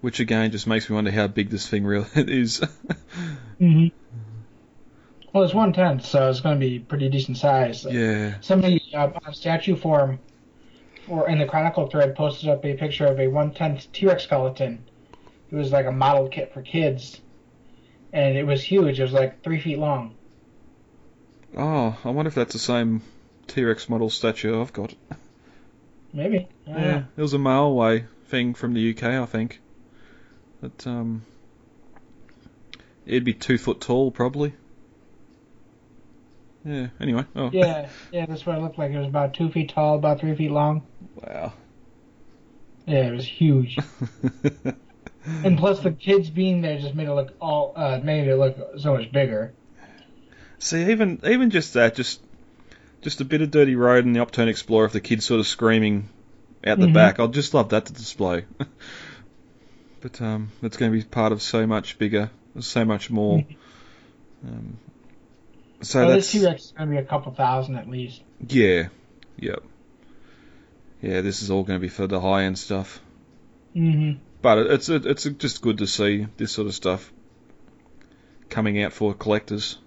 Which 0.00 0.20
again 0.20 0.50
just 0.50 0.66
makes 0.66 0.90
me 0.90 0.94
wonder 0.94 1.10
how 1.10 1.28
big 1.28 1.50
this 1.50 1.68
thing 1.68 1.84
really 1.84 2.08
is. 2.14 2.58
hmm 3.58 3.86
Well, 5.32 5.44
it's 5.44 5.54
one 5.54 5.72
tenth, 5.72 6.04
so 6.04 6.28
it's 6.28 6.40
going 6.40 6.58
to 6.58 6.66
be 6.66 6.78
pretty 6.80 7.08
decent 7.08 7.38
size. 7.38 7.84
yeah. 7.88 8.34
Somebody 8.40 8.82
uh, 8.94 9.10
on 9.24 9.32
statue 9.32 9.76
form, 9.76 10.18
or 11.08 11.28
in 11.28 11.38
the 11.38 11.46
Chronicle 11.46 11.86
thread, 11.88 12.14
posted 12.16 12.48
up 12.48 12.64
a 12.64 12.74
picture 12.74 13.06
of 13.06 13.18
a 13.20 13.28
one 13.28 13.52
tenth 13.52 13.90
T 13.92 14.06
Rex 14.06 14.24
skeleton. 14.24 14.84
It 15.50 15.54
was 15.54 15.70
like 15.70 15.86
a 15.86 15.92
model 15.92 16.28
kit 16.28 16.52
for 16.52 16.62
kids, 16.62 17.20
and 18.12 18.36
it 18.36 18.46
was 18.46 18.62
huge. 18.62 18.98
It 18.98 19.02
was 19.04 19.12
like 19.12 19.42
three 19.44 19.60
feet 19.60 19.78
long. 19.78 20.16
Oh, 21.56 21.96
I 22.04 22.10
wonder 22.10 22.28
if 22.28 22.34
that's 22.34 22.52
the 22.52 22.58
same 22.58 23.02
T-Rex 23.46 23.88
model 23.88 24.10
statue 24.10 24.60
I've 24.60 24.72
got. 24.72 24.94
Maybe. 26.12 26.48
Don't 26.66 26.78
Yeah, 26.78 27.04
it 27.16 27.20
was 27.20 27.34
a 27.34 27.38
Mailway 27.38 28.06
thing 28.26 28.54
from 28.54 28.74
the 28.74 28.90
UK, 28.90 29.02
I 29.04 29.26
think. 29.26 29.60
But 30.60 30.86
um, 30.86 31.22
it'd 33.06 33.24
be 33.24 33.34
two 33.34 33.58
foot 33.58 33.80
tall 33.80 34.10
probably. 34.10 34.54
Yeah. 36.64 36.88
Anyway. 37.00 37.24
Oh. 37.34 37.50
Yeah, 37.52 37.88
yeah, 38.12 38.26
that's 38.26 38.46
what 38.46 38.56
it 38.56 38.62
looked 38.62 38.78
like. 38.78 38.92
It 38.92 38.98
was 38.98 39.08
about 39.08 39.34
two 39.34 39.50
feet 39.50 39.70
tall, 39.70 39.96
about 39.96 40.20
three 40.20 40.34
feet 40.36 40.52
long. 40.52 40.86
wow. 41.16 41.52
Yeah, 42.86 43.08
it 43.08 43.12
was 43.12 43.26
huge. 43.26 43.78
and 45.44 45.58
plus, 45.58 45.80
the 45.80 45.92
kids 45.92 46.30
being 46.30 46.62
there 46.62 46.78
just 46.78 46.94
made 46.94 47.08
it 47.08 47.12
look 47.12 47.34
all 47.40 47.72
uh, 47.76 48.00
made 48.02 48.26
it 48.26 48.36
look 48.36 48.56
so 48.78 48.96
much 48.96 49.10
bigger. 49.12 49.54
See, 50.62 50.90
even 50.92 51.20
even 51.24 51.50
just 51.50 51.74
that, 51.74 51.96
just 51.96 52.20
just 53.00 53.20
a 53.20 53.24
bit 53.24 53.42
of 53.42 53.50
dirty 53.50 53.74
road 53.74 54.04
and 54.04 54.14
the 54.14 54.22
upturned 54.22 54.48
Explorer, 54.48 54.86
if 54.86 54.92
the 54.92 55.00
kid's 55.00 55.24
sort 55.24 55.40
of 55.40 55.46
screaming 55.48 56.08
out 56.64 56.78
the 56.78 56.86
Mhm. 56.86 56.94
back, 56.94 57.18
I'd 57.18 57.32
just 57.32 57.52
love 57.52 57.70
that 57.70 57.86
to 57.86 57.92
display. 57.92 58.44
but 60.00 60.22
um, 60.22 60.52
it's 60.62 60.76
going 60.76 60.92
to 60.92 60.96
be 60.96 61.02
part 61.02 61.32
of 61.32 61.42
so 61.42 61.66
much 61.66 61.98
bigger, 61.98 62.30
so 62.60 62.84
much 62.84 63.10
more. 63.10 63.44
Um, 64.46 64.78
so 65.80 66.04
So 66.04 66.08
that's 66.10 66.30
T 66.30 66.44
Rex 66.44 66.66
is 66.66 66.70
going 66.72 66.90
to 66.90 66.94
be 66.94 66.98
a 67.00 67.04
couple 67.04 67.32
thousand 67.32 67.74
at 67.74 67.88
least. 67.88 68.22
yeah, 68.48 68.88
yep, 69.36 69.64
yeah. 71.00 71.22
This 71.22 71.42
is 71.42 71.50
all 71.50 71.64
going 71.64 71.80
to 71.80 71.82
be 71.82 71.88
for 71.88 72.06
the 72.06 72.20
high 72.20 72.44
end 72.44 72.56
stuff. 72.56 73.00
Mm-hmm. 73.74 74.20
But 74.42 74.58
it's 74.58 74.88
it's 74.88 75.24
just 75.24 75.60
good 75.60 75.78
to 75.78 75.88
see 75.88 76.28
this 76.36 76.52
sort 76.52 76.68
of 76.68 76.74
stuff 76.74 77.12
coming 78.48 78.80
out 78.80 78.92
for 78.92 79.12
collectors. 79.12 79.78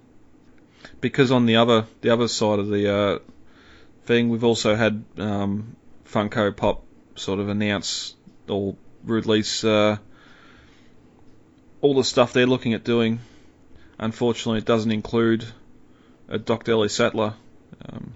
Because 1.02 1.32
on 1.32 1.46
the 1.46 1.58
other 1.58 1.86
the 2.02 2.10
other 2.12 2.28
side 2.28 2.60
of 2.60 2.68
the 2.68 2.94
uh, 2.94 3.20
thing, 4.06 4.30
we've 4.30 4.44
also 4.44 4.76
had 4.76 5.04
um, 5.18 5.76
Funko 6.06 6.56
Pop 6.56 6.84
sort 7.16 7.40
of 7.40 7.50
announce 7.50 8.16
or 8.48 8.76
release 9.04 9.64
uh, 9.64 9.98
all 11.82 11.94
the 11.94 12.04
stuff 12.04 12.34
they're 12.34 12.48
looking 12.48 12.74
at 12.74 12.84
doing. 12.84 13.20
Unfortunately, 13.98 14.60
it 14.60 14.66
doesn't 14.66 14.92
include 14.92 15.46
a 16.28 16.38
Dr. 16.38 16.74
Ellie 16.74 16.90
Sattler. 16.90 17.34
Um, 17.88 18.14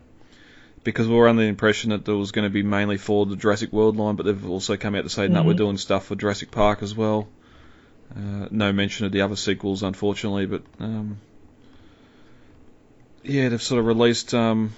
because 0.83 1.07
we 1.07 1.15
were 1.15 1.27
under 1.27 1.43
the 1.43 1.47
impression 1.49 1.91
that 1.91 2.07
it 2.07 2.11
was 2.11 2.31
going 2.31 2.45
to 2.45 2.49
be 2.49 2.63
mainly 2.63 2.97
for 2.97 3.25
the 3.25 3.35
Jurassic 3.35 3.71
World 3.71 3.97
line, 3.97 4.15
but 4.15 4.25
they've 4.25 4.49
also 4.49 4.77
come 4.77 4.95
out 4.95 5.03
to 5.03 5.09
say, 5.09 5.27
no, 5.27 5.43
we're 5.43 5.53
doing 5.53 5.77
stuff 5.77 6.05
for 6.05 6.15
Jurassic 6.15 6.51
Park 6.51 6.81
as 6.81 6.95
well. 6.95 7.27
Uh, 8.15 8.47
no 8.49 8.71
mention 8.71 9.05
of 9.05 9.11
the 9.11 9.21
other 9.21 9.35
sequels, 9.35 9.83
unfortunately, 9.83 10.45
but 10.45 10.63
um, 10.79 11.19
yeah, 13.23 13.49
they've 13.49 13.61
sort 13.61 13.79
of 13.79 13.85
released 13.85 14.33
um, 14.33 14.73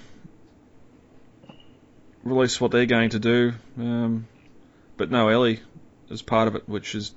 released 2.23 2.61
what 2.61 2.71
they're 2.71 2.85
going 2.85 3.09
to 3.11 3.19
do, 3.19 3.53
um, 3.77 4.27
but 4.97 5.11
no 5.11 5.27
Ellie 5.29 5.61
is 6.09 6.21
part 6.21 6.47
of 6.47 6.55
it, 6.55 6.67
which 6.67 6.95
is 6.95 7.13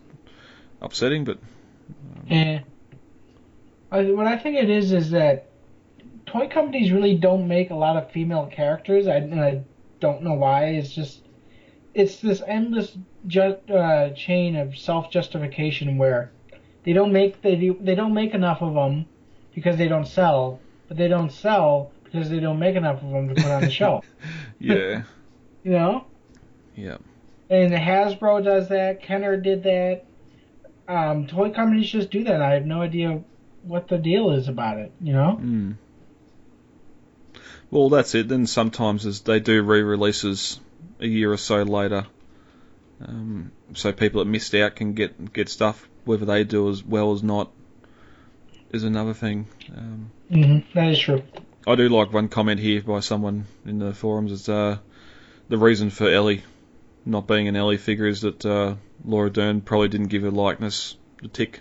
upsetting. 0.80 1.24
But 1.24 1.38
um, 1.38 2.26
yeah, 2.28 2.60
what 3.90 4.26
I 4.26 4.38
think 4.38 4.56
it 4.56 4.70
is 4.70 4.92
is 4.92 5.10
that 5.10 5.50
toy 6.26 6.48
companies 6.48 6.92
really 6.92 7.16
don't 7.16 7.46
make 7.48 7.70
a 7.70 7.74
lot 7.74 7.96
of 7.96 8.10
female 8.10 8.46
characters, 8.46 9.06
I, 9.06 9.16
I 9.16 9.62
don't 10.00 10.22
know 10.22 10.34
why. 10.34 10.66
It's 10.66 10.90
just 10.90 11.20
it's 11.94 12.16
this 12.18 12.42
endless 12.46 12.96
ju- 13.26 13.58
uh, 13.72 14.10
chain 14.10 14.56
of 14.56 14.76
self 14.76 15.10
justification 15.10 15.96
where 15.96 16.32
they 16.84 16.92
don't 16.92 17.12
make 17.12 17.40
they 17.42 17.70
they 17.80 17.94
don't 17.94 18.14
make 18.14 18.34
enough 18.34 18.62
of 18.62 18.74
them 18.74 19.06
because 19.54 19.76
they 19.76 19.88
don't 19.88 20.06
sell, 20.06 20.60
but 20.94 21.02
they 21.02 21.08
don't 21.08 21.32
sell 21.32 21.90
because 22.04 22.30
they 22.30 22.38
don't 22.38 22.60
make 22.60 22.76
enough 22.76 23.02
of 23.02 23.10
them 23.10 23.28
to 23.28 23.34
put 23.34 23.50
on 23.50 23.62
the 23.62 23.70
shelf. 23.80 24.04
yeah. 24.60 25.02
you 25.64 25.72
know. 25.72 26.04
Yeah. 26.76 26.98
And 27.50 27.72
Hasbro 27.72 28.44
does 28.44 28.68
that. 28.68 29.02
Kenner 29.02 29.36
did 29.36 29.64
that. 29.64 30.04
Um, 30.86 31.26
toy 31.26 31.50
companies 31.50 31.90
just 31.90 32.10
do 32.10 32.24
that. 32.24 32.42
I 32.42 32.54
have 32.54 32.66
no 32.66 32.82
idea 32.82 33.22
what 33.62 33.88
the 33.88 33.98
deal 33.98 34.32
is 34.32 34.48
about 34.48 34.78
it. 34.78 34.92
You 35.00 35.14
know. 35.14 35.38
Mm. 35.40 35.76
Well, 37.70 37.88
that's 37.88 38.14
it. 38.14 38.28
Then 38.28 38.46
sometimes 38.46 39.06
as 39.06 39.22
they 39.22 39.40
do 39.40 39.62
re-releases 39.62 40.60
a 41.00 41.06
year 41.06 41.32
or 41.32 41.36
so 41.36 41.62
later, 41.62 42.06
um, 43.04 43.50
so 43.74 43.92
people 43.92 44.22
that 44.22 44.30
missed 44.30 44.54
out 44.54 44.76
can 44.76 44.92
get 44.92 45.32
get 45.32 45.48
stuff. 45.48 45.88
Whether 46.04 46.26
they 46.26 46.44
do 46.44 46.68
as 46.70 46.84
well 46.84 47.12
as 47.12 47.22
not 47.22 47.50
is 48.74 48.84
another 48.84 49.14
thing. 49.14 49.46
Um, 49.76 50.10
mm-hmm. 50.30 50.78
That 50.78 50.90
is 50.90 50.98
true. 50.98 51.22
I 51.66 51.76
do 51.76 51.88
like 51.88 52.12
one 52.12 52.28
comment 52.28 52.60
here 52.60 52.82
by 52.82 53.00
someone 53.00 53.46
in 53.64 53.78
the 53.78 53.94
forums 53.94 54.32
is 54.32 54.48
uh, 54.48 54.78
the 55.48 55.58
reason 55.58 55.90
for 55.90 56.08
Ellie 56.08 56.42
not 57.06 57.26
being 57.26 57.48
an 57.48 57.56
Ellie 57.56 57.76
figure 57.76 58.06
is 58.06 58.22
that 58.22 58.44
uh, 58.44 58.74
Laura 59.04 59.30
Dern 59.30 59.60
probably 59.60 59.88
didn't 59.88 60.08
give 60.08 60.22
her 60.22 60.30
likeness 60.30 60.96
the 61.22 61.28
tick 61.28 61.60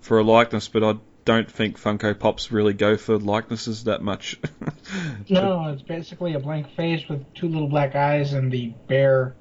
for 0.00 0.18
a 0.18 0.22
likeness, 0.22 0.68
but 0.68 0.82
I 0.82 0.98
don't 1.24 1.50
think 1.50 1.78
Funko 1.78 2.18
Pops 2.18 2.50
really 2.50 2.72
go 2.72 2.96
for 2.96 3.18
likenesses 3.18 3.84
that 3.84 4.02
much. 4.02 4.38
no, 5.28 5.68
it's 5.68 5.82
basically 5.82 6.34
a 6.34 6.40
blank 6.40 6.74
face 6.74 7.08
with 7.08 7.32
two 7.34 7.48
little 7.48 7.68
black 7.68 7.94
eyes 7.94 8.32
and 8.32 8.50
the 8.50 8.72
bare, 8.88 9.34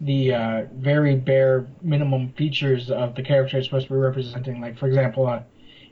the 0.00 0.34
uh, 0.34 0.62
very 0.72 1.16
bare 1.16 1.66
minimum 1.80 2.32
features 2.32 2.90
of 2.90 3.14
the 3.14 3.22
character 3.22 3.58
it's 3.58 3.66
supposed 3.66 3.86
to 3.86 3.92
be 3.92 3.98
representing. 3.98 4.60
Like, 4.60 4.78
for 4.78 4.88
example, 4.88 5.26
uh, 5.26 5.42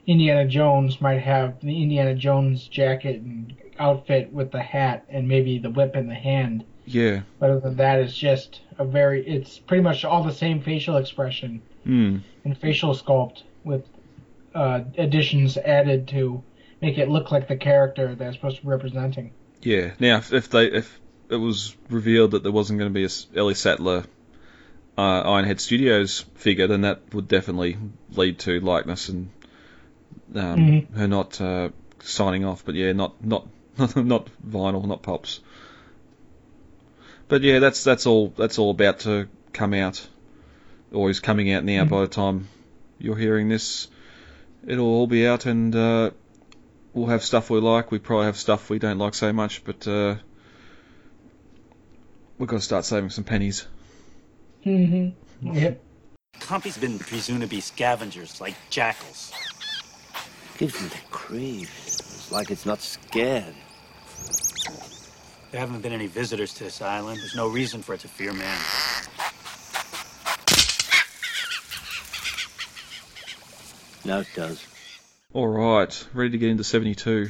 Indiana 0.07 0.47
Jones 0.47 1.01
might 1.01 1.21
have 1.21 1.59
the 1.61 1.81
Indiana 1.81 2.15
Jones 2.15 2.67
jacket 2.67 3.21
and 3.21 3.55
outfit 3.79 4.31
with 4.31 4.51
the 4.51 4.61
hat 4.61 5.05
and 5.09 5.27
maybe 5.27 5.57
the 5.57 5.69
whip 5.69 5.95
in 5.95 6.07
the 6.07 6.15
hand. 6.15 6.63
Yeah. 6.85 7.21
But 7.39 7.49
other 7.49 7.59
than 7.61 7.77
that, 7.77 7.99
it's 7.99 8.15
just 8.15 8.61
a 8.77 8.85
very, 8.85 9.25
it's 9.25 9.57
pretty 9.57 9.83
much 9.83 10.05
all 10.05 10.23
the 10.23 10.33
same 10.33 10.61
facial 10.61 10.97
expression 10.97 11.61
mm. 11.85 12.21
and 12.43 12.57
facial 12.57 12.93
sculpt 12.93 13.43
with 13.63 13.83
uh, 14.53 14.81
additions 14.97 15.57
added 15.57 16.07
to 16.09 16.43
make 16.81 16.97
it 16.97 17.09
look 17.09 17.31
like 17.31 17.47
the 17.47 17.57
character 17.57 18.15
they're 18.15 18.33
supposed 18.33 18.57
to 18.57 18.61
be 18.61 18.69
representing. 18.69 19.31
Yeah. 19.61 19.91
Now, 19.99 20.17
if, 20.17 20.31
if 20.31 20.49
they 20.49 20.67
if 20.67 20.99
it 21.29 21.37
was 21.37 21.75
revealed 21.89 22.31
that 22.31 22.43
there 22.43 22.51
wasn't 22.51 22.79
going 22.79 22.93
to 22.93 22.93
be 22.93 23.05
a 23.05 23.39
Ellie 23.39 23.55
Sattler 23.55 24.05
uh, 24.97 25.23
Ironhead 25.23 25.59
Studios 25.59 26.25
figure, 26.35 26.67
then 26.67 26.81
that 26.81 27.13
would 27.13 27.27
definitely 27.27 27.77
lead 28.11 28.39
to 28.39 28.59
likeness 28.59 29.09
and 29.09 29.29
um, 30.35 30.59
mm-hmm. 30.59 30.97
her 30.97 31.07
not 31.07 31.39
uh, 31.41 31.69
signing 32.01 32.45
off. 32.45 32.63
But 32.65 32.75
yeah, 32.75 32.93
not 32.93 33.23
not 33.23 33.47
not 33.95 34.29
vinyl, 34.45 34.85
not 34.85 35.01
pops. 35.03 35.39
But 37.27 37.41
yeah, 37.41 37.59
that's 37.59 37.83
that's 37.83 38.05
all 38.05 38.29
that's 38.29 38.59
all 38.59 38.71
about 38.71 38.99
to 38.99 39.27
come 39.53 39.73
out, 39.73 40.07
or 40.91 41.09
is 41.09 41.19
coming 41.19 41.51
out 41.51 41.63
now. 41.63 41.81
Mm-hmm. 41.81 41.89
By 41.89 42.01
the 42.01 42.07
time 42.07 42.47
you're 42.99 43.17
hearing 43.17 43.49
this, 43.49 43.87
it'll 44.65 44.85
all 44.85 45.07
be 45.07 45.27
out 45.27 45.45
and 45.45 45.75
uh, 45.75 46.11
we'll 46.93 47.07
have 47.07 47.23
stuff 47.23 47.49
we 47.49 47.59
like. 47.59 47.91
We 47.91 47.99
probably 47.99 48.25
have 48.25 48.37
stuff 48.37 48.69
we 48.69 48.79
don't 48.79 48.97
like 48.97 49.13
so 49.13 49.31
much, 49.33 49.63
but 49.63 49.87
uh, 49.87 50.15
we've 52.37 52.49
got 52.49 52.57
to 52.57 52.61
start 52.61 52.85
saving 52.85 53.09
some 53.09 53.23
pennies. 53.23 53.67
Mm-hmm. 54.65 55.09
Yep. 55.53 55.81
Compy's 56.39 56.77
been 56.77 56.97
presumed 56.97 57.41
to 57.41 57.47
be 57.47 57.59
scavengers, 57.59 58.39
like 58.39 58.55
jackals. 58.69 59.33
Gives 60.57 60.81
me 60.81 60.87
the 60.87 60.95
creeps. 61.11 61.99
It's 61.99 62.31
like 62.31 62.49
it's 62.49 62.65
not 62.65 62.81
scared. 62.81 63.53
There 65.51 65.59
haven't 65.59 65.81
been 65.81 65.93
any 65.93 66.07
visitors 66.07 66.53
to 66.55 66.63
this 66.63 66.81
island. 66.81 67.19
There's 67.19 67.35
no 67.35 67.47
reason 67.47 67.81
for 67.81 67.93
it 67.93 67.99
to 68.01 68.07
fear 68.07 68.31
man. 68.33 68.59
Now 74.05 74.19
it 74.19 74.27
does. 74.35 74.65
All 75.33 75.47
right, 75.47 76.07
ready 76.13 76.29
to 76.29 76.37
get 76.37 76.49
into 76.49 76.63
72. 76.63 77.29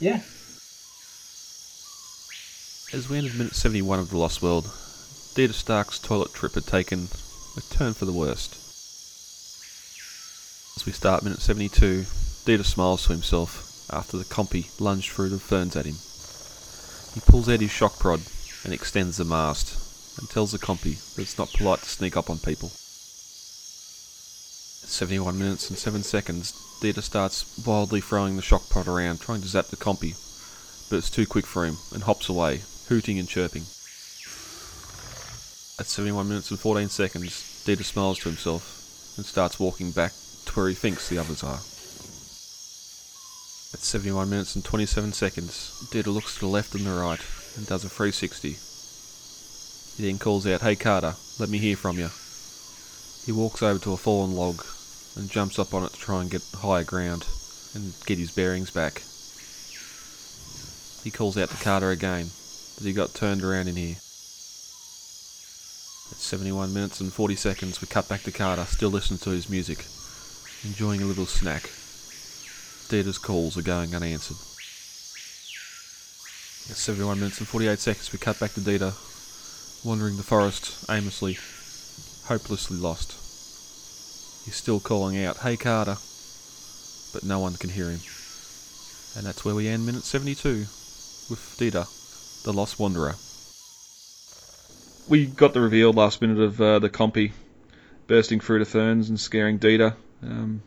Yeah. 0.00 0.20
As 2.92 3.08
we 3.08 3.18
entered 3.18 3.36
minute 3.36 3.54
71 3.54 3.98
of 3.98 4.10
The 4.10 4.18
Lost 4.18 4.42
World, 4.42 4.64
Dieter 5.34 5.52
Stark's 5.52 5.98
toilet 5.98 6.32
trip 6.32 6.54
had 6.54 6.66
taken 6.66 7.08
a 7.56 7.60
turn 7.74 7.92
for 7.92 8.06
the 8.06 8.12
worst. 8.12 8.65
As 10.76 10.84
we 10.84 10.92
start 10.92 11.22
minute 11.22 11.40
72, 11.40 12.02
Dieter 12.44 12.62
smiles 12.62 13.06
to 13.06 13.12
himself 13.12 13.88
after 13.90 14.18
the 14.18 14.24
compy 14.24 14.68
lunged 14.78 15.10
through 15.10 15.30
the 15.30 15.38
ferns 15.38 15.74
at 15.74 15.86
him. 15.86 15.96
He 17.14 17.20
pulls 17.20 17.48
out 17.48 17.60
his 17.60 17.70
shock 17.70 17.98
prod 17.98 18.20
and 18.62 18.74
extends 18.74 19.16
the 19.16 19.24
mast 19.24 19.72
and 20.18 20.28
tells 20.28 20.52
the 20.52 20.58
compy 20.58 20.98
that 21.14 21.22
it's 21.22 21.38
not 21.38 21.50
polite 21.54 21.80
to 21.80 21.88
sneak 21.88 22.14
up 22.14 22.28
on 22.28 22.38
people. 22.38 22.68
71 24.84 25.38
minutes 25.38 25.70
and 25.70 25.78
7 25.78 26.02
seconds, 26.02 26.52
Dieter 26.82 27.02
starts 27.02 27.46
wildly 27.66 28.02
throwing 28.02 28.36
the 28.36 28.42
shock 28.42 28.68
prod 28.68 28.86
around, 28.86 29.22
trying 29.22 29.40
to 29.40 29.48
zap 29.48 29.68
the 29.68 29.76
compy, 29.76 30.12
but 30.90 30.96
it's 30.96 31.08
too 31.08 31.24
quick 31.26 31.46
for 31.46 31.64
him 31.64 31.78
and 31.94 32.02
hops 32.02 32.28
away, 32.28 32.60
hooting 32.88 33.18
and 33.18 33.30
chirping. 33.30 33.62
At 35.80 35.86
71 35.86 36.28
minutes 36.28 36.50
and 36.50 36.60
14 36.60 36.90
seconds, 36.90 37.64
Dieter 37.64 37.82
smiles 37.82 38.18
to 38.18 38.28
himself 38.28 39.16
and 39.16 39.24
starts 39.24 39.58
walking 39.58 39.90
back 39.90 40.12
to 40.46 40.52
where 40.52 40.68
he 40.68 40.74
thinks 40.74 41.08
the 41.08 41.18
others 41.18 41.42
are. 41.42 41.60
At 43.74 43.80
71 43.80 44.30
minutes 44.30 44.54
and 44.54 44.64
27 44.64 45.12
seconds, 45.12 45.86
Dieter 45.90 46.12
looks 46.12 46.34
to 46.34 46.40
the 46.40 46.46
left 46.46 46.74
and 46.74 46.86
the 46.86 46.90
right 46.90 47.20
and 47.56 47.66
does 47.66 47.84
a 47.84 47.88
360. 47.88 48.56
He 49.96 50.08
then 50.08 50.18
calls 50.18 50.46
out, 50.46 50.62
Hey 50.62 50.76
Carter, 50.76 51.14
let 51.38 51.48
me 51.48 51.58
hear 51.58 51.76
from 51.76 51.98
you. 51.98 52.10
He 53.26 53.32
walks 53.32 53.62
over 53.62 53.78
to 53.80 53.92
a 53.92 53.96
fallen 53.96 54.34
log 54.36 54.64
and 55.16 55.30
jumps 55.30 55.58
up 55.58 55.74
on 55.74 55.84
it 55.84 55.92
to 55.92 55.98
try 55.98 56.20
and 56.20 56.30
get 56.30 56.42
higher 56.54 56.84
ground 56.84 57.26
and 57.74 57.92
get 58.06 58.18
his 58.18 58.30
bearings 58.30 58.70
back. 58.70 59.02
He 61.02 61.10
calls 61.10 61.36
out 61.36 61.50
to 61.50 61.56
Carter 61.56 61.90
again, 61.90 62.30
but 62.76 62.84
he 62.84 62.92
got 62.92 63.14
turned 63.14 63.42
around 63.42 63.68
in 63.68 63.76
here. 63.76 63.96
At 66.10 66.18
71 66.18 66.72
minutes 66.72 67.00
and 67.00 67.12
40 67.12 67.36
seconds, 67.36 67.80
we 67.80 67.88
cut 67.88 68.08
back 68.08 68.22
to 68.22 68.32
Carter, 68.32 68.64
still 68.64 68.90
listening 68.90 69.18
to 69.20 69.30
his 69.30 69.48
music, 69.48 69.86
enjoying 70.66 71.02
a 71.02 71.06
little 71.06 71.26
snack. 71.26 71.62
Dieter's 72.88 73.18
calls 73.18 73.56
are 73.56 73.62
going 73.62 73.94
unanswered. 73.94 74.36
At 76.70 76.76
71 76.76 77.20
minutes 77.20 77.38
and 77.38 77.46
48 77.46 77.78
seconds, 77.78 78.12
we 78.12 78.18
cut 78.18 78.40
back 78.40 78.52
to 78.54 78.60
Dieter, 78.60 78.92
wandering 79.84 80.16
the 80.16 80.22
forest 80.22 80.90
aimlessly, 80.90 81.38
hopelessly 82.26 82.76
lost. 82.76 83.12
He's 84.44 84.56
still 84.56 84.80
calling 84.80 85.24
out, 85.24 85.38
Hey 85.38 85.56
Carter! 85.56 85.96
But 87.12 87.24
no 87.24 87.38
one 87.38 87.54
can 87.54 87.70
hear 87.70 87.90
him. 87.90 88.00
And 89.16 89.24
that's 89.24 89.44
where 89.44 89.54
we 89.54 89.68
end 89.68 89.86
minute 89.86 90.02
72 90.02 90.66
with 91.30 91.56
Dieter, 91.58 91.86
the 92.42 92.52
Lost 92.52 92.78
Wanderer. 92.78 93.14
We 95.08 95.26
got 95.26 95.54
the 95.54 95.60
reveal 95.60 95.92
last 95.92 96.20
minute 96.20 96.40
of 96.40 96.60
uh, 96.60 96.78
the 96.80 96.90
compy 96.90 97.32
bursting 98.08 98.40
through 98.40 98.58
the 98.58 98.64
ferns 98.64 99.08
and 99.08 99.18
scaring 99.18 99.58
Dieter. 99.58 99.94
Um, 100.22 100.62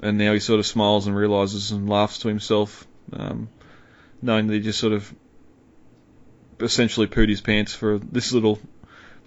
and 0.00 0.18
now 0.18 0.32
he 0.32 0.40
sort 0.40 0.60
of 0.60 0.66
smiles 0.66 1.06
and 1.06 1.16
realizes 1.16 1.70
and 1.72 1.88
laughs 1.88 2.18
to 2.20 2.28
himself, 2.28 2.86
um, 3.12 3.48
knowing 4.22 4.46
that 4.46 4.54
he 4.54 4.60
just 4.60 4.78
sort 4.78 4.92
of 4.92 5.12
essentially 6.60 7.06
pooed 7.06 7.28
his 7.28 7.40
pants 7.40 7.74
for 7.74 7.98
this 7.98 8.32
little 8.32 8.58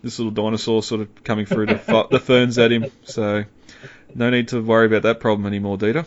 this 0.02 0.18
little 0.20 0.32
dinosaur 0.32 0.82
sort 0.82 1.02
of 1.02 1.24
coming 1.24 1.46
through 1.46 1.68
the, 1.68 2.08
the 2.10 2.20
ferns 2.20 2.58
at 2.58 2.72
him. 2.72 2.86
So 3.04 3.44
no 4.16 4.30
need 4.30 4.50
to 4.50 4.62
worry 4.62 4.88
about 4.88 5.04
that 5.04 5.20
problem 5.20 5.46
anymore, 5.46 5.78
Dieter. 5.78 6.06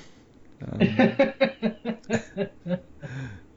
Um, 0.66 0.96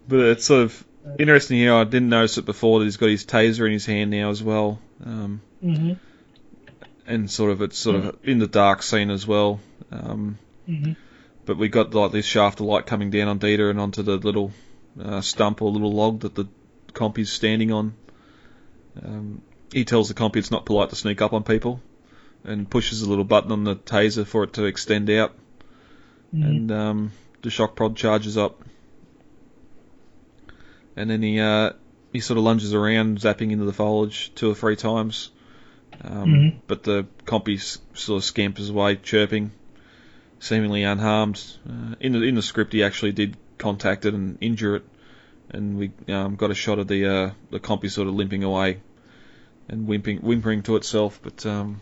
but 0.07 0.19
it's 0.19 0.45
sort 0.45 0.63
of 0.63 0.85
interesting 1.17 1.57
here. 1.57 1.73
I 1.73 1.85
didn't 1.85 2.09
notice 2.09 2.37
it 2.37 2.45
before 2.45 2.79
that 2.79 2.85
he's 2.85 2.97
got 2.97 3.09
his 3.09 3.25
taser 3.25 3.65
in 3.65 3.71
his 3.71 3.85
hand 3.85 4.11
now 4.11 4.29
as 4.29 4.43
well. 4.43 4.79
Um, 5.03 5.41
hmm 5.61 5.93
and 7.07 7.31
sort 7.31 7.51
of 7.51 7.61
it's 7.61 7.77
sort 7.77 7.95
of 7.95 8.17
in 8.23 8.37
the 8.37 8.47
dark 8.47 8.83
scene 8.83 9.09
as 9.09 9.25
well. 9.25 9.59
Um, 9.91 10.37
hmm 10.65 10.93
but 11.47 11.57
we 11.57 11.69
got 11.69 11.93
like 11.93 12.11
this 12.11 12.25
shaft 12.25 12.59
of 12.59 12.65
light 12.65 12.85
coming 12.85 13.09
down 13.09 13.29
on 13.29 13.39
Dieter 13.39 13.69
and 13.71 13.79
onto 13.79 14.03
the 14.03 14.17
little 14.17 14.51
uh, 15.01 15.21
stump 15.21 15.61
or 15.61 15.71
little 15.71 15.93
log 15.93 16.19
that 16.19 16.35
the 16.35 16.45
compy's 16.93 17.31
standing 17.31 17.71
on. 17.71 17.93
Um, 19.01 19.41
he 19.71 19.85
tells 19.85 20.09
the 20.09 20.13
compy 20.13 20.35
it's 20.35 20.51
not 20.51 20.65
polite 20.65 20.89
to 20.89 20.97
sneak 20.97 21.21
up 21.21 21.31
on 21.31 21.43
people, 21.43 21.81
and 22.43 22.69
pushes 22.69 23.01
a 23.01 23.09
little 23.09 23.23
button 23.23 23.53
on 23.53 23.63
the 23.63 23.77
taser 23.77 24.25
for 24.25 24.43
it 24.43 24.53
to 24.53 24.65
extend 24.65 25.09
out, 25.09 25.33
and 26.33 26.71
um, 26.71 27.11
the 27.41 27.49
shock 27.49 27.75
prod 27.77 27.95
charges 27.95 28.37
up. 28.37 28.61
And 30.97 31.09
then 31.09 31.21
he 31.21 31.39
uh, 31.39 31.71
he 32.11 32.19
sort 32.19 32.37
of 32.37 32.43
lunges 32.43 32.73
around, 32.73 33.19
zapping 33.19 33.51
into 33.51 33.63
the 33.63 33.73
foliage 33.73 34.33
two 34.35 34.51
or 34.51 34.55
three 34.55 34.75
times. 34.75 35.29
Um, 36.03 36.29
Mhm. 36.33 36.53
But 36.67 36.83
the 36.83 37.05
compy 37.25 37.59
sort 37.93 38.17
of 38.17 38.23
scampers 38.23 38.69
away, 38.69 38.95
chirping, 38.97 39.51
seemingly 40.39 40.83
unharmed. 40.83 41.41
Uh, 41.67 41.95
in 41.99 42.11
the 42.13 42.21
in 42.23 42.35
the 42.35 42.41
script, 42.41 42.73
he 42.73 42.83
actually 42.83 43.13
did 43.13 43.35
contact 43.57 44.05
it 44.05 44.13
and 44.13 44.37
injure 44.41 44.75
it, 44.77 44.83
and 45.49 45.77
we 45.77 45.91
um, 46.09 46.35
got 46.35 46.51
a 46.51 46.55
shot 46.55 46.77
of 46.79 46.87
the 46.87 47.05
uh, 47.07 47.31
the 47.51 47.59
compy 47.59 47.89
sort 47.89 48.07
of 48.07 48.13
limping 48.13 48.43
away 48.43 48.79
and 49.69 49.87
whimpering 49.87 50.19
whimpering 50.19 50.61
to 50.63 50.75
itself. 50.75 51.19
But 51.23 51.45
um, 51.45 51.81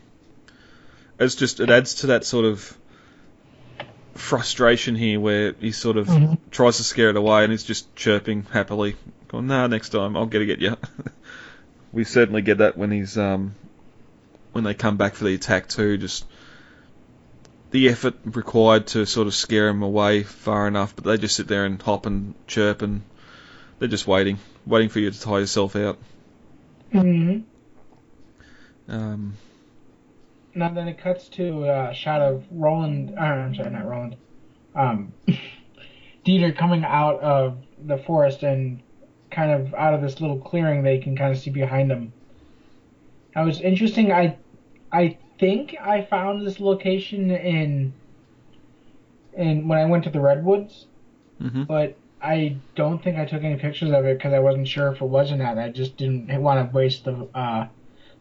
it's 1.20 1.36
just 1.36 1.60
it 1.60 1.70
adds 1.70 1.96
to 1.96 2.08
that 2.08 2.24
sort 2.26 2.46
of 2.46 2.78
frustration 4.14 4.96
here, 4.96 5.20
where 5.20 5.54
he 5.60 5.72
sort 5.72 5.98
of 5.98 6.08
Mhm. 6.08 6.38
tries 6.52 6.78
to 6.78 6.84
scare 6.84 7.10
it 7.10 7.18
away 7.18 7.44
and 7.44 7.52
he's 7.52 7.64
just 7.64 7.94
chirping 7.96 8.44
happily, 8.52 8.96
going, 9.28 9.48
"Nah, 9.48 9.68
next 9.68 9.90
time 9.90 10.16
I'll 10.16 10.26
get 10.26 10.40
to 10.40 10.46
get 10.46 10.60
you." 10.60 10.78
we 11.92 12.04
certainly 12.06 12.42
get 12.42 12.60
that 12.60 12.78
when 12.78 12.92
he's 12.92 13.18
um, 13.18 13.56
when 14.56 14.64
they 14.64 14.74
come 14.74 14.96
back 14.96 15.16
for 15.16 15.26
the 15.26 15.36
attack 15.36 15.68
too. 15.68 15.98
Just 15.98 16.26
the 17.72 17.90
effort 17.90 18.14
required 18.24 18.88
to 18.88 19.06
sort 19.06 19.28
of 19.28 19.36
scare 19.36 19.68
him 19.68 19.84
away 19.84 20.24
far 20.24 20.66
enough, 20.66 20.96
but 20.96 21.04
they 21.04 21.18
just 21.18 21.36
sit 21.36 21.50
there 21.50 21.66
and 21.66 21.80
hop 21.82 22.06
and 22.06 22.34
chirp 22.48 22.82
and 22.82 23.02
they're 23.78 23.90
just 23.90 24.08
waiting, 24.08 24.40
waiting 24.66 24.88
for 24.88 25.00
you 25.00 25.12
to 25.12 25.20
tie 25.20 25.40
yourself 25.40 25.76
out. 25.76 26.00
hmm 26.94 27.40
Um, 28.88 29.34
Now 30.54 30.70
then 30.70 30.88
it 30.88 31.00
cuts 31.00 31.28
to 31.30 31.66
a 31.66 31.94
shot 31.94 32.22
of 32.22 32.46
Roland. 32.50 33.14
Uh, 33.18 33.24
I'm 33.24 33.56
sorry, 33.56 33.72
not 33.72 33.86
Roland. 33.86 34.16
Um, 34.74 35.12
Dieter 36.26 36.56
coming 36.58 36.86
out 36.86 37.20
of 37.20 37.58
the 37.86 37.98
forest 37.98 38.44
and 38.44 38.80
kind 39.30 39.52
of 39.52 39.74
out 39.74 39.94
of 39.94 40.02
this 40.02 40.22
little 40.22 40.40
clearing 40.40 40.82
they 40.84 41.00
can 41.00 41.18
kind 41.18 41.34
of 41.34 41.40
see 41.40 41.50
behind 41.50 41.92
him. 41.92 42.14
That 43.34 43.42
was 43.44 43.60
interesting. 43.60 44.14
I, 44.14 44.38
I 44.96 45.18
think 45.40 45.76
I 45.82 46.04
found 46.04 46.48
this 46.48 46.60
location 46.62 47.30
in, 47.30 47.94
in 49.38 49.68
when 49.68 49.78
I 49.78 49.86
went 49.86 50.06
to 50.06 50.10
the 50.10 50.22
redwoods, 50.22 50.88
hmm 51.40 51.64
but 51.64 51.98
I 52.22 52.56
don't 52.76 53.04
think 53.04 53.18
I 53.18 53.26
took 53.26 53.44
any 53.44 53.58
pictures 53.58 53.92
of 53.92 54.06
it 54.06 54.18
because 54.18 54.34
I 54.34 54.40
wasn't 54.40 54.68
sure 54.68 54.92
if 54.94 55.02
it 55.02 55.06
was 55.06 55.32
or 55.32 55.36
not. 55.36 55.58
I 55.58 55.70
just 55.70 55.98
didn't 55.98 56.42
want 56.42 56.72
to 56.72 56.76
waste 56.76 57.04
the 57.04 57.30
uh, 57.36 57.68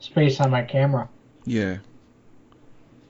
space 0.01 0.41
on 0.41 0.51
my 0.51 0.63
camera. 0.63 1.09
Yeah. 1.47 1.79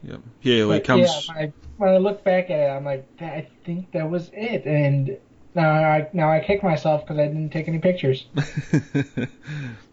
Yep. 0.03 0.21
Yeah, 0.43 0.67
But, 0.67 0.85
comes. 0.85 1.09
Yeah, 1.09 1.35
when 1.35 1.45
I, 1.45 1.53
when 1.79 1.91
I 1.91 1.97
look 1.97 2.23
back 2.23 2.51
at 2.51 2.61
it, 2.61 2.71
I'm 2.71 2.85
like, 2.85 3.09
I 3.19 3.49
think 3.65 3.93
that 3.93 4.09
was 4.11 4.31
it. 4.35 4.67
And 4.67 5.19
now 5.55 5.73
I 5.73 6.09
now 6.13 6.31
I 6.31 6.41
kick 6.41 6.63
myself 6.63 7.03
because 7.03 7.19
I 7.19 7.27
didn't 7.29 7.51
take 7.51 7.67
any 7.67 7.79
pictures. 7.79 8.27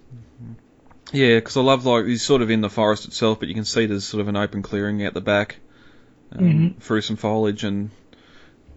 yeah, 1.12 1.36
because 1.36 1.58
I 1.58 1.62
love 1.62 1.86
like 1.86 2.06
he's 2.06 2.24
sort 2.24 2.42
of 2.42 2.50
in 2.50 2.62
the 2.62 2.70
forest 2.70 3.06
itself, 3.06 3.40
but 3.40 3.48
you 3.50 3.56
can 3.56 3.66
see 3.66 3.86
there's 3.86 4.06
sort 4.06 4.22
of 4.22 4.28
an 4.28 4.36
open 4.38 4.62
clearing 4.62 5.06
out 5.06 5.14
the 5.14 5.22
back 5.22 5.58
um, 6.34 6.44
Mhm. 6.78 6.82
through 6.82 7.02
some 7.02 7.18
foliage 7.18 7.64
and 7.64 7.92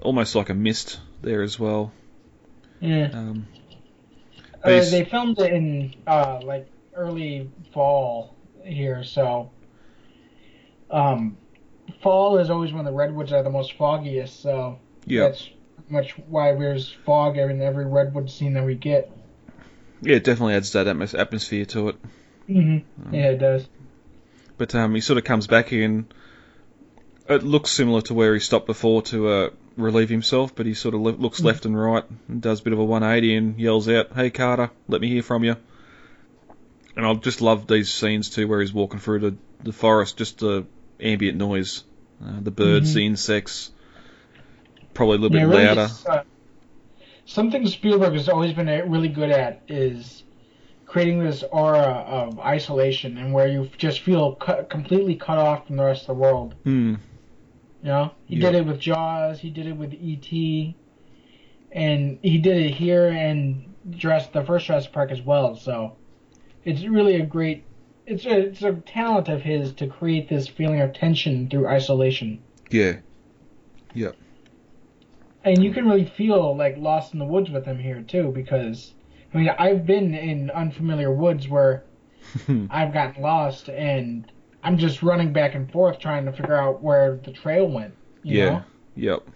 almost 0.01 0.35
like 0.35 0.51
a 0.51 0.55
mist 0.55 1.01
there 1.23 1.43
as 1.43 1.59
well. 1.59 1.93
Yeah. 2.81 3.11
Um, 3.13 3.47
Uh, 4.63 4.81
they 4.81 5.05
filmed 5.05 5.39
it 5.39 5.53
in 5.53 5.95
uh, 6.07 6.41
like 6.43 6.67
early 6.95 7.51
fall 7.73 8.35
here, 8.65 9.05
so 9.05 9.51
um, 10.91 11.37
fall 12.03 12.39
is 12.39 12.49
always 12.49 12.73
when 12.73 12.85
the 12.87 12.93
redwoods 12.93 13.33
are 13.33 13.43
the 13.43 13.51
most 13.51 13.75
foggiest. 13.75 14.41
So 14.41 14.79
yeah, 15.07 15.29
that's 15.29 15.51
much 15.91 16.13
why 16.13 16.55
there's 16.55 16.91
fog 17.05 17.37
in 17.37 17.61
every 17.61 17.85
redwood 17.85 18.31
scene 18.31 18.55
that 18.55 18.65
we 18.65 18.75
get. 18.75 19.11
yeah, 20.01 20.17
it 20.17 20.25
definitely 20.25 20.55
adds 20.55 20.73
that 20.73 20.87
atmos- 20.87 21.19
atmosphere 21.19 21.67
to 21.67 21.91
it. 21.91 21.97
Hmm 22.47 22.79
Um, 23.07 23.15
Yeah, 23.15 23.31
it 23.31 23.39
does. 23.39 23.69
But 24.59 24.75
um, 24.75 24.95
he 24.95 25.01
sort 25.01 25.19
of 25.19 25.25
comes 25.25 25.47
back 25.47 25.73
in. 25.73 26.07
it 27.29 27.43
looks 27.43 27.71
similar 27.71 28.03
to 28.03 28.15
where 28.15 28.35
he 28.35 28.41
stopped 28.41 28.67
before 28.67 29.03
to 29.03 29.29
uh, 29.29 29.51
relieve 29.77 30.09
himself, 30.11 30.55
but 30.55 30.67
he 30.67 30.75
sort 30.75 30.95
of 30.95 31.01
le- 31.01 31.11
looks 31.13 31.41
Mm. 31.41 31.45
left 31.45 31.65
and 31.67 31.79
right 31.81 32.05
and 32.29 32.41
does 32.43 32.61
a 32.61 32.65
bit 32.65 32.73
of 32.73 32.79
a 32.79 32.85
180 32.85 33.35
and 33.37 33.59
yells 33.59 33.89
out, 33.89 34.13
"Hey 34.15 34.31
Carter, 34.31 34.71
let 34.89 35.01
me 35.01 35.09
hear 35.09 35.23
from 35.23 35.45
you." 35.45 35.57
And 36.97 37.05
I 37.07 37.13
just 37.15 37.41
love 37.41 37.67
these 37.67 37.93
scenes 37.93 38.31
too, 38.31 38.47
where 38.47 38.61
he's 38.61 38.73
walking 38.73 39.01
through 39.01 39.19
the, 39.21 39.37
the 39.65 39.73
forest, 39.73 40.17
just 40.19 40.39
the 40.39 40.67
ambient 41.01 41.37
noise, 41.39 41.83
uh, 42.25 42.41
the 42.41 42.51
birds, 42.53 42.91
Mhm. 42.91 42.95
the 42.95 43.07
insects, 43.07 43.73
probably 44.93 45.17
a 45.17 45.21
little 45.21 45.37
Yeah, 45.37 45.45
bit 45.47 45.49
really, 45.51 45.65
louder. 45.65 45.89
uh, 46.09 46.23
something 47.27 47.67
Spielberg 47.67 48.13
has 48.13 48.29
always 48.29 48.53
been 48.53 48.69
uh, 48.69 48.83
really 48.87 49.09
good 49.09 49.31
at 49.31 49.63
is 49.69 50.23
creating 50.95 51.19
this 51.19 51.43
aura 51.51 52.05
of 52.07 52.39
isolation 52.39 53.19
and 53.19 53.33
where 53.33 53.49
you 53.49 53.69
just 53.77 53.99
feel 54.03 54.37
cut, 54.37 54.71
completely 54.71 55.17
cut 55.17 55.39
off 55.39 55.67
from 55.67 55.77
the 55.77 55.83
rest 55.83 56.03
of 56.03 56.07
the 56.07 56.15
world. 56.15 56.55
Hmm. 56.63 56.95
You 57.83 57.89
know, 57.89 58.11
he 58.27 58.37
Yeah. 58.37 58.53
did 58.53 58.61
it 58.61 58.67
with 58.67 58.79
Jaws, 58.79 59.41
he 59.41 59.51
did 59.51 59.67
it 59.67 59.77
with 59.77 59.93
E.T., 59.93 60.77
and 61.73 62.21
he 62.23 62.39
did 62.39 62.59
it 62.59 62.75
here 62.75 63.09
and 63.09 63.75
Jurassic, 63.91 64.35
the 64.35 64.45
first 64.45 64.67
Jurassic 64.67 64.93
Park 64.93 65.11
as 65.11 65.21
well. 65.21 65.57
So 65.57 65.97
it's 66.65 66.85
really 66.85 67.17
a 67.17 67.27
great, 67.27 67.65
it's 68.07 68.25
a 68.25 68.39
it's 68.39 68.63
a 68.63 68.75
talent 68.75 69.29
of 69.29 69.43
his 69.43 69.73
to 69.73 69.89
create 69.89 70.29
this 70.29 70.47
feeling 70.47 70.81
of 70.81 70.93
tension 70.93 71.51
through 71.51 71.67
isolation. 71.67 72.39
Yeah. 72.71 72.99
Yep. 73.95 74.15
And 75.43 75.61
you 75.61 75.73
can 75.73 75.89
really 75.89 76.05
feel 76.05 76.57
like 76.57 76.77
lost 76.79 77.15
in 77.15 77.19
the 77.19 77.25
woods 77.25 77.51
with 77.51 77.65
him 77.65 77.81
here 77.81 78.01
too 78.03 78.31
because 78.33 78.95
i 79.35 79.37
mean 79.37 79.49
i've 79.59 79.85
been 79.85 80.15
in 80.15 80.51
unfamiliar 80.51 81.13
woods 81.13 81.49
where 81.49 81.85
i've 82.71 82.93
gotten 82.93 83.23
lost 83.23 83.69
and 83.69 84.31
i'm 84.63 84.79
just 84.79 85.03
running 85.03 85.33
back 85.33 85.55
and 85.55 85.71
forth 85.71 85.99
trying 85.99 86.25
to 86.25 86.33
figure 86.33 86.57
out 86.57 86.83
where 86.83 87.21
the 87.25 87.33
trail 87.33 87.67
went 87.67 87.95
you 88.25 88.39
yeah. 88.39 88.51
know? 88.51 88.65
Yep. 88.97 89.29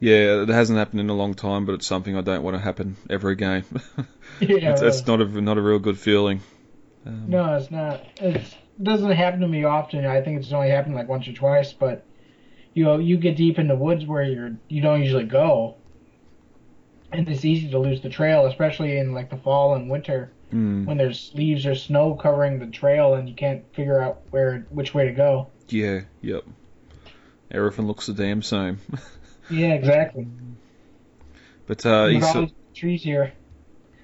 Yeah, 0.00 0.42
it 0.42 0.48
hasn't 0.48 0.78
happened 0.78 1.00
in 1.00 1.10
a 1.10 1.14
long 1.14 1.34
time, 1.34 1.66
but 1.66 1.72
it's 1.72 1.86
something 1.86 2.16
I 2.16 2.20
don't 2.20 2.42
want 2.42 2.56
to 2.56 2.62
happen 2.62 2.96
ever 3.10 3.30
again. 3.30 3.64
yeah 4.40 4.72
it's, 4.72 4.82
it's 4.82 5.06
not 5.06 5.20
a 5.20 5.40
not 5.40 5.58
a 5.58 5.62
real 5.62 5.78
good 5.78 5.98
feeling. 5.98 6.40
Um, 7.06 7.24
no 7.28 7.54
it's 7.54 7.70
not 7.70 8.04
it's, 8.20 8.52
it 8.52 8.84
doesn't 8.84 9.10
happen 9.12 9.40
to 9.40 9.48
me 9.48 9.64
often 9.64 10.04
i 10.04 10.20
think 10.20 10.40
it's 10.40 10.52
only 10.52 10.68
happened 10.68 10.94
like 10.94 11.08
once 11.08 11.26
or 11.28 11.32
twice 11.32 11.72
but 11.72 12.04
you 12.74 12.84
know 12.84 12.98
you 12.98 13.16
get 13.16 13.36
deep 13.36 13.58
in 13.58 13.68
the 13.68 13.76
woods 13.76 14.04
where 14.04 14.22
you're 14.22 14.56
you 14.68 14.82
don't 14.82 15.00
usually 15.00 15.24
go 15.24 15.76
and 17.12 17.28
it's 17.28 17.44
easy 17.44 17.70
to 17.70 17.78
lose 17.78 18.00
the 18.00 18.08
trail 18.08 18.46
especially 18.46 18.98
in 18.98 19.12
like 19.12 19.30
the 19.30 19.36
fall 19.36 19.74
and 19.74 19.90
winter 19.90 20.30
mm, 20.52 20.84
when 20.84 20.96
there's 20.96 21.30
leaves 21.34 21.66
or 21.66 21.74
snow 21.74 22.14
covering 22.14 22.58
the 22.58 22.66
trail 22.66 23.14
and 23.14 23.28
you 23.28 23.34
can't 23.34 23.62
figure 23.74 24.00
out 24.00 24.20
where 24.30 24.66
which 24.70 24.94
way 24.94 25.06
to 25.06 25.12
go. 25.12 25.48
yeah. 25.68 26.00
Yep. 26.22 26.44
Everything 27.50 27.86
looks 27.86 28.06
the 28.06 28.14
damn 28.14 28.42
same. 28.42 28.78
Yeah, 29.50 29.74
exactly. 29.74 30.26
But 31.66 31.84
uh, 31.86 32.04
With 32.06 32.14
he's 32.14 32.24
all 32.24 32.32
sort, 32.32 32.48
these 32.48 32.78
trees 32.78 33.02
here. 33.02 33.32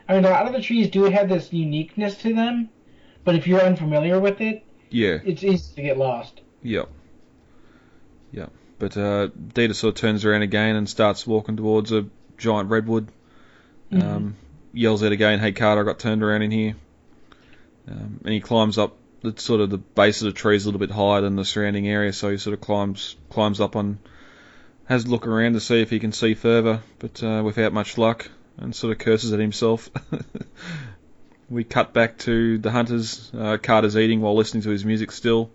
I 0.09 0.15
mean, 0.15 0.25
a 0.25 0.31
lot 0.31 0.47
of 0.47 0.53
the 0.53 0.63
trees 0.63 0.91
do 0.91 1.05
have 1.05 1.29
this 1.29 1.53
uniqueness 1.53 2.17
to 2.23 2.35
them, 2.35 2.71
but 3.25 3.35
if 3.35 3.47
you're 3.47 3.61
unfamiliar 3.61 4.21
with 4.21 4.41
it, 4.41 4.65
yeah. 4.91 5.19
it's 5.25 5.45
easy 5.45 5.75
to 5.77 5.83
get 5.83 5.99
lost. 5.99 6.41
Yep. 6.63 6.89
Yep. 8.33 8.53
But 8.79 8.97
uh, 8.97 9.29
Dieter 9.29 9.75
sort 9.75 9.95
of 9.97 10.01
turns 10.01 10.25
around 10.25 10.43
again 10.43 10.77
and 10.77 10.89
starts 10.89 11.27
walking 11.27 11.57
towards 11.57 11.93
a 11.93 12.07
giant 12.37 12.71
redwood. 12.71 13.09
Mm-hmm. 13.93 14.09
Um, 14.09 14.37
yells 14.73 15.03
out 15.03 15.13
again, 15.13 15.39
"Hey 15.39 15.53
Carter, 15.53 15.83
I 15.83 15.85
got 15.85 15.99
turned 15.99 16.23
around 16.23 16.43
in 16.43 16.51
here." 16.51 16.75
Um, 17.89 18.21
and 18.25 18.33
he 18.33 18.41
climbs 18.41 18.79
up 18.79 18.97
the 19.25 19.41
sort 19.41 19.61
of 19.61 19.71
the 19.71 19.79
base 19.79 20.21
of 20.21 20.27
the 20.27 20.33
tree 20.33 20.57
is 20.57 20.65
a 20.65 20.69
little 20.69 20.79
bit 20.79 20.91
higher 20.91 21.23
than 21.23 21.35
the 21.35 21.45
surrounding 21.45 21.89
area, 21.89 22.13
so 22.13 22.31
he 22.31 22.37
sort 22.37 22.55
of 22.55 22.61
climbs 22.61 23.17
climbs 23.31 23.61
up 23.61 23.75
on, 23.75 23.99
has 24.85 25.07
a 25.07 25.09
look 25.09 25.27
around 25.27 25.55
to 25.55 25.61
see 25.61 25.81
if 25.81 25.91
he 25.91 25.99
can 25.99 26.13
see 26.13 26.35
further, 26.35 26.83
but 26.99 27.23
uh, 27.23 27.43
without 27.45 27.73
much 27.73 27.97
luck, 27.97 28.29
and 28.59 28.77
sort 28.77 28.93
of 28.93 28.99
curses 28.99 29.33
at 29.33 29.41
himself. 29.41 29.89
we 31.51 31.65
cut 31.65 31.93
back 31.93 32.19
to 32.19 32.59
the 32.59 32.71
hunters. 32.71 33.31
Uh, 33.37 33.57
Carter's 33.57 33.97
eating 33.97 34.21
while 34.21 34.37
listening 34.37 34.63
to 34.65 34.71
his 34.71 34.85
music 34.85 35.11
still, 35.11 35.51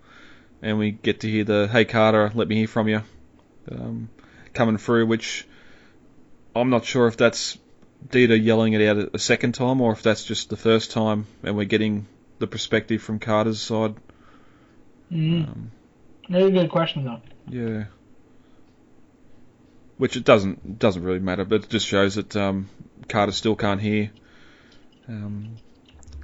and 0.61 0.79
we 0.79 0.91
get 0.91 1.21
to 1.21 1.29
hear 1.29 1.43
the 1.43 1.69
"Hey 1.71 1.85
Carter, 1.85 2.31
let 2.33 2.47
me 2.47 2.55
hear 2.55 2.67
from 2.67 2.87
you" 2.87 3.03
um, 3.71 4.09
coming 4.53 4.77
through, 4.77 5.05
which 5.05 5.47
I'm 6.55 6.69
not 6.69 6.85
sure 6.85 7.07
if 7.07 7.17
that's 7.17 7.57
Dieter 8.09 8.41
yelling 8.41 8.73
it 8.73 8.88
out 8.88 9.09
a 9.13 9.19
second 9.19 9.53
time 9.53 9.81
or 9.81 9.91
if 9.91 10.01
that's 10.01 10.23
just 10.23 10.49
the 10.49 10.57
first 10.57 10.91
time, 10.91 11.27
and 11.43 11.55
we're 11.55 11.65
getting 11.65 12.07
the 12.39 12.47
perspective 12.47 13.01
from 13.01 13.19
Carter's 13.19 13.62
side. 13.62 13.95
Mm. 15.12 15.47
Um, 15.47 15.71
Very 16.29 16.51
good 16.51 16.69
question 16.69 17.03
though. 17.05 17.21
yeah. 17.47 17.85
Which 19.97 20.15
it 20.15 20.23
doesn't 20.23 20.79
doesn't 20.79 21.03
really 21.03 21.19
matter, 21.19 21.43
but 21.43 21.63
it 21.65 21.69
just 21.69 21.85
shows 21.85 22.15
that 22.15 22.33
um, 22.35 22.69
Carter 23.09 23.33
still 23.33 23.55
can't 23.57 23.81
hear. 23.81 24.12
Um, 25.09 25.57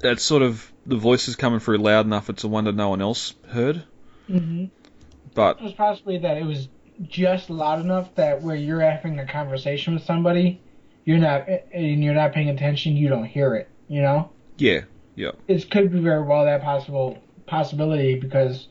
that's 0.01 0.23
sort 0.23 0.43
of 0.43 0.71
the 0.85 0.95
voice 0.95 1.27
is 1.27 1.35
coming 1.35 1.59
through 1.59 1.79
loud 1.79 2.05
enough. 2.05 2.29
It's 2.29 2.45
a 2.45 2.47
wonder 2.47 2.71
no 2.71 2.89
one 2.89 3.01
else 3.01 3.33
heard. 3.49 3.83
Mm-hmm. 4.29 4.65
But 5.33 5.57
It 5.59 5.63
was 5.63 5.73
possibly 5.73 6.19
that 6.19 6.37
it 6.37 6.45
was 6.45 6.69
just 7.01 7.49
loud 7.49 7.81
enough 7.81 8.13
that 8.15 8.41
where 8.41 8.55
you're 8.55 8.81
having 8.81 9.19
a 9.19 9.25
conversation 9.25 9.93
with 9.93 10.03
somebody, 10.03 10.61
you're 11.03 11.17
not 11.17 11.47
and 11.73 12.03
you're 12.03 12.13
not 12.13 12.33
paying 12.33 12.49
attention, 12.49 12.95
you 12.95 13.09
don't 13.09 13.25
hear 13.25 13.55
it. 13.55 13.69
You 13.87 14.01
know, 14.01 14.31
yeah, 14.57 14.81
yeah, 15.15 15.31
it 15.47 15.69
could 15.69 15.91
be 15.91 15.99
very 15.99 16.23
well 16.23 16.45
that 16.45 16.61
possible 16.63 17.21
possibility 17.45 18.15
because 18.19 18.67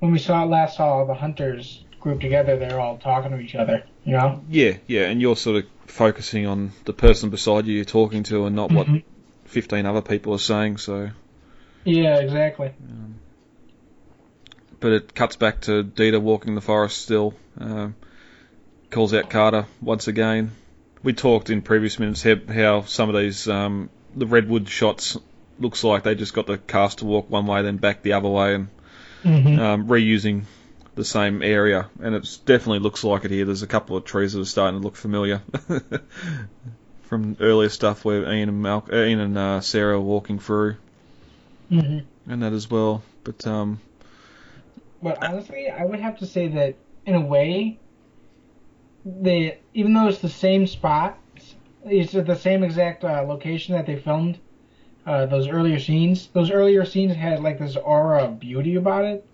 when 0.00 0.12
we 0.12 0.18
saw 0.18 0.44
last 0.44 0.76
saw 0.76 1.04
the 1.04 1.14
hunters 1.14 1.84
group 2.00 2.20
together, 2.20 2.56
they're 2.56 2.78
all 2.80 2.98
talking 2.98 3.30
to 3.32 3.38
each 3.38 3.54
other. 3.54 3.84
You 4.04 4.12
know. 4.12 4.42
yeah, 4.48 4.78
yeah. 4.86 5.02
And 5.02 5.20
you're 5.20 5.36
sort 5.36 5.64
of 5.64 5.70
focusing 5.86 6.46
on 6.46 6.72
the 6.86 6.92
person 6.94 7.28
beside 7.28 7.66
you 7.66 7.74
you're 7.74 7.84
talking 7.84 8.22
to, 8.24 8.46
and 8.46 8.56
not 8.56 8.72
what 8.72 8.86
Mhm. 8.86 9.02
15 9.44 9.84
other 9.84 10.00
people 10.02 10.32
are 10.34 10.38
saying. 10.38 10.78
So, 10.78 11.10
Yeah, 11.84 12.18
exactly. 12.18 12.72
But 14.80 14.92
it 14.92 15.14
cuts 15.14 15.36
back 15.36 15.62
to 15.62 15.82
Dieter 15.82 16.20
walking 16.20 16.54
the 16.54 16.60
forest 16.60 17.02
still. 17.02 17.34
Um, 17.58 17.94
calls 18.90 19.12
out 19.14 19.30
Carter 19.30 19.66
once 19.80 20.08
again. 20.08 20.52
We 21.02 21.12
talked 21.12 21.50
in 21.50 21.62
previous 21.62 21.98
minutes 21.98 22.22
how, 22.22 22.36
how 22.52 22.82
some 22.82 23.08
of 23.08 23.16
these 23.16 23.48
um, 23.48 23.90
the 24.14 24.26
redwood 24.26 24.68
shots 24.68 25.16
looks 25.58 25.84
like 25.84 26.02
they 26.02 26.14
just 26.14 26.34
got 26.34 26.46
the 26.46 26.58
cast 26.58 26.98
to 26.98 27.04
walk 27.04 27.30
one 27.30 27.46
way, 27.46 27.62
then 27.62 27.76
back 27.76 28.02
the 28.02 28.12
other 28.14 28.28
way, 28.28 28.54
and 28.54 28.68
hmm 29.22 29.58
um, 29.58 29.86
reusing 29.88 30.44
the 30.94 31.04
same 31.04 31.42
area. 31.42 31.88
And 32.00 32.14
it 32.14 32.38
definitely 32.44 32.80
looks 32.80 33.04
like 33.04 33.24
it 33.24 33.30
here. 33.30 33.44
There's 33.44 33.62
a 33.62 33.66
couple 33.68 33.96
of 33.96 34.04
trees 34.04 34.32
that 34.32 34.40
are 34.40 34.44
starting 34.44 34.80
to 34.80 34.84
look 34.84 34.96
familiar 34.96 35.42
from 37.02 37.36
earlier 37.40 37.68
stuff 37.68 38.04
where 38.04 38.30
Ian 38.32 38.48
and 38.48 38.62
Mal- 38.62 38.88
uh, 38.92 38.96
Ian 38.96 39.20
and 39.20 39.38
uh, 39.38 39.60
Sarah 39.60 39.96
are 39.96 40.00
walking 40.00 40.38
through, 40.38 40.76
hmm 41.68 41.98
and 42.28 42.42
that 42.42 42.52
as 42.52 42.70
well. 42.70 43.02
But 43.24 43.46
um, 43.46 43.80
But 45.02 45.22
honestly, 45.22 45.68
I 45.70 45.84
would 45.84 46.00
have 46.00 46.18
to 46.18 46.26
say 46.26 46.48
that 46.48 46.74
in 47.06 47.14
a 47.14 47.20
way, 47.20 47.78
they 49.04 49.58
even 49.74 49.94
though 49.94 50.08
it's 50.08 50.18
the 50.18 50.28
same 50.28 50.66
spot, 50.66 51.18
it's 51.84 52.12
the 52.12 52.34
same 52.34 52.62
exact 52.62 53.04
uh, 53.04 53.22
location 53.22 53.74
that 53.74 53.86
they 53.86 53.96
filmed 53.96 54.38
uh, 55.06 55.26
those 55.26 55.48
earlier 55.48 55.78
scenes. 55.78 56.28
Those 56.28 56.50
earlier 56.50 56.84
scenes 56.84 57.14
had 57.14 57.40
like 57.42 57.58
this 57.58 57.76
aura 57.76 58.24
of 58.24 58.40
beauty 58.40 58.74
about 58.74 59.04
it, 59.04 59.26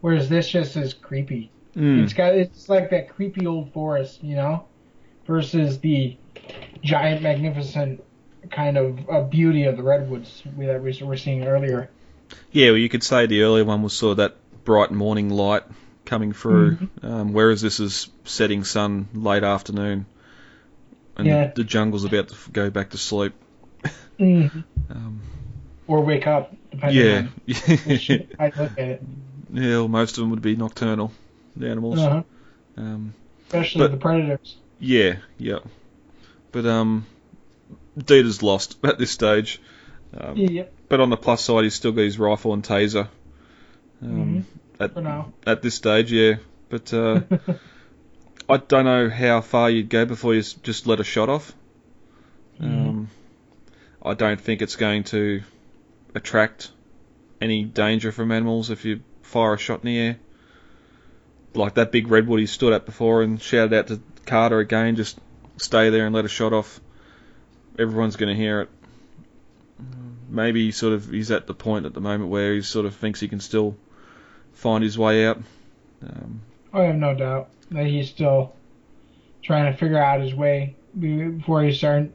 whereas 0.00 0.28
this 0.28 0.48
just 0.48 0.76
is 0.76 0.94
creepy. 0.94 1.50
mm, 1.74 2.02
It's 2.02 2.12
got 2.12 2.34
it's 2.34 2.68
like 2.68 2.90
that 2.90 3.08
creepy 3.10 3.46
old 3.46 3.72
forest, 3.72 4.22
you 4.22 4.36
know, 4.36 4.66
versus 5.26 5.78
the 5.80 6.16
giant, 6.84 7.22
magnificent 7.22 8.00
kind 8.50 8.76
of 8.76 9.10
uh, 9.10 9.22
beauty 9.22 9.64
of 9.64 9.76
the 9.76 9.82
redwoods 9.82 10.42
that 10.58 10.80
we 10.82 11.02
were 11.02 11.16
seeing 11.16 11.44
earlier. 11.44 11.90
Yeah, 12.52 12.68
well, 12.68 12.78
you 12.78 12.88
could 12.88 13.02
say 13.02 13.26
the 13.26 13.42
earlier 13.42 13.64
one 13.64 13.82
was 13.82 13.92
sort 13.92 14.12
of 14.12 14.16
that 14.18 14.36
bright 14.66 14.90
morning 14.90 15.30
light 15.30 15.62
coming 16.04 16.32
through, 16.34 16.76
um, 17.02 17.32
whereas 17.32 17.62
this 17.62 17.80
is 17.80 18.08
setting 18.24 18.62
sun 18.64 19.08
late 19.14 19.42
afternoon, 19.42 20.04
and 21.16 21.26
Yeah. 21.26 21.46
the, 21.46 21.62
the 21.62 21.64
jungle's 21.64 22.04
about 22.04 22.28
to 22.28 22.34
f- 22.34 22.50
go 22.52 22.68
back 22.68 22.90
to 22.90 22.98
sleep. 22.98 23.32
Mhm. 24.20 24.64
Um, 24.88 25.20
Or 25.88 26.00
wake 26.04 26.26
up, 26.28 26.54
depending 26.70 27.32
yeah, 27.46 27.54
yeah, 27.96 28.18
I 28.38 28.46
look 28.56 28.72
at 28.78 28.78
it. 28.78 29.02
well, 29.50 29.88
most 29.88 30.12
of 30.16 30.22
them 30.22 30.30
would 30.30 30.42
be 30.42 30.54
nocturnal, 30.54 31.10
the 31.56 31.68
animals. 31.70 31.98
Uh-huh. 31.98 32.22
Um, 32.76 33.14
Especially 33.48 33.80
But- 33.80 33.90
the 33.92 33.96
predators. 33.96 34.56
yeah, 34.78 35.16
yeah, 35.38 35.58
but 36.52 36.66
um, 36.66 37.04
Dieter's 37.98 38.42
lost 38.44 38.76
at 38.84 38.98
this 38.98 39.10
stage. 39.10 39.60
Um, 40.16 40.36
Yep. 40.36 40.72
But 40.88 41.00
on 41.00 41.10
the 41.10 41.16
plus 41.16 41.42
side, 41.42 41.64
he's 41.64 41.74
still 41.74 41.90
got 41.92 42.02
his 42.02 42.16
rifle 42.18 42.52
and 42.52 42.62
taser. 42.62 43.08
At, 44.78 44.94
For 44.94 45.00
now. 45.00 45.32
at 45.46 45.62
this 45.62 45.74
stage, 45.74 46.12
yeah. 46.12 46.34
But 46.68 46.92
uh, 46.92 47.22
I 48.48 48.56
don't 48.58 48.84
know 48.84 49.08
how 49.08 49.40
far 49.40 49.70
you'd 49.70 49.88
go 49.88 50.04
before 50.04 50.34
you 50.34 50.42
just 50.42 50.86
let 50.86 51.00
a 51.00 51.04
shot 51.04 51.28
off. 51.28 51.52
Um, 52.60 53.10
I 54.02 54.14
don't 54.14 54.40
think 54.40 54.62
it's 54.62 54.76
going 54.76 55.04
to 55.04 55.42
attract 56.14 56.70
any 57.40 57.64
danger 57.64 58.12
from 58.12 58.32
animals 58.32 58.70
if 58.70 58.84
you 58.84 59.00
fire 59.22 59.54
a 59.54 59.58
shot 59.58 59.80
in 59.80 59.86
the 59.86 59.98
air. 59.98 60.16
Like 61.54 61.74
that 61.74 61.92
big 61.92 62.08
redwood 62.08 62.40
he 62.40 62.46
stood 62.46 62.72
at 62.72 62.86
before 62.86 63.22
and 63.22 63.40
shouted 63.40 63.72
out 63.72 63.86
to 63.88 64.00
Carter 64.26 64.58
again, 64.58 64.96
just 64.96 65.18
stay 65.56 65.90
there 65.90 66.06
and 66.06 66.14
let 66.14 66.24
a 66.24 66.28
shot 66.28 66.52
off. 66.52 66.80
Everyone's 67.78 68.16
going 68.16 68.34
to 68.34 68.40
hear 68.40 68.62
it. 68.62 68.68
Maybe 70.28 70.72
sort 70.72 70.92
of 70.92 71.10
he's 71.10 71.30
at 71.30 71.46
the 71.46 71.54
point 71.54 71.86
at 71.86 71.94
the 71.94 72.00
moment 72.00 72.30
where 72.30 72.54
he 72.54 72.62
sort 72.62 72.86
of 72.86 72.94
thinks 72.96 73.20
he 73.20 73.28
can 73.28 73.40
still 73.40 73.76
find 74.56 74.82
his 74.82 74.98
way 74.98 75.26
out. 75.26 75.40
Um, 76.02 76.40
I 76.72 76.82
have 76.82 76.96
no 76.96 77.14
doubt 77.14 77.48
that 77.70 77.86
he's 77.86 78.08
still 78.10 78.52
trying 79.42 79.70
to 79.72 79.78
figure 79.78 79.98
out 79.98 80.20
his 80.20 80.34
way 80.34 80.74
before 80.98 81.62
he 81.62 81.72
starts. 81.72 82.10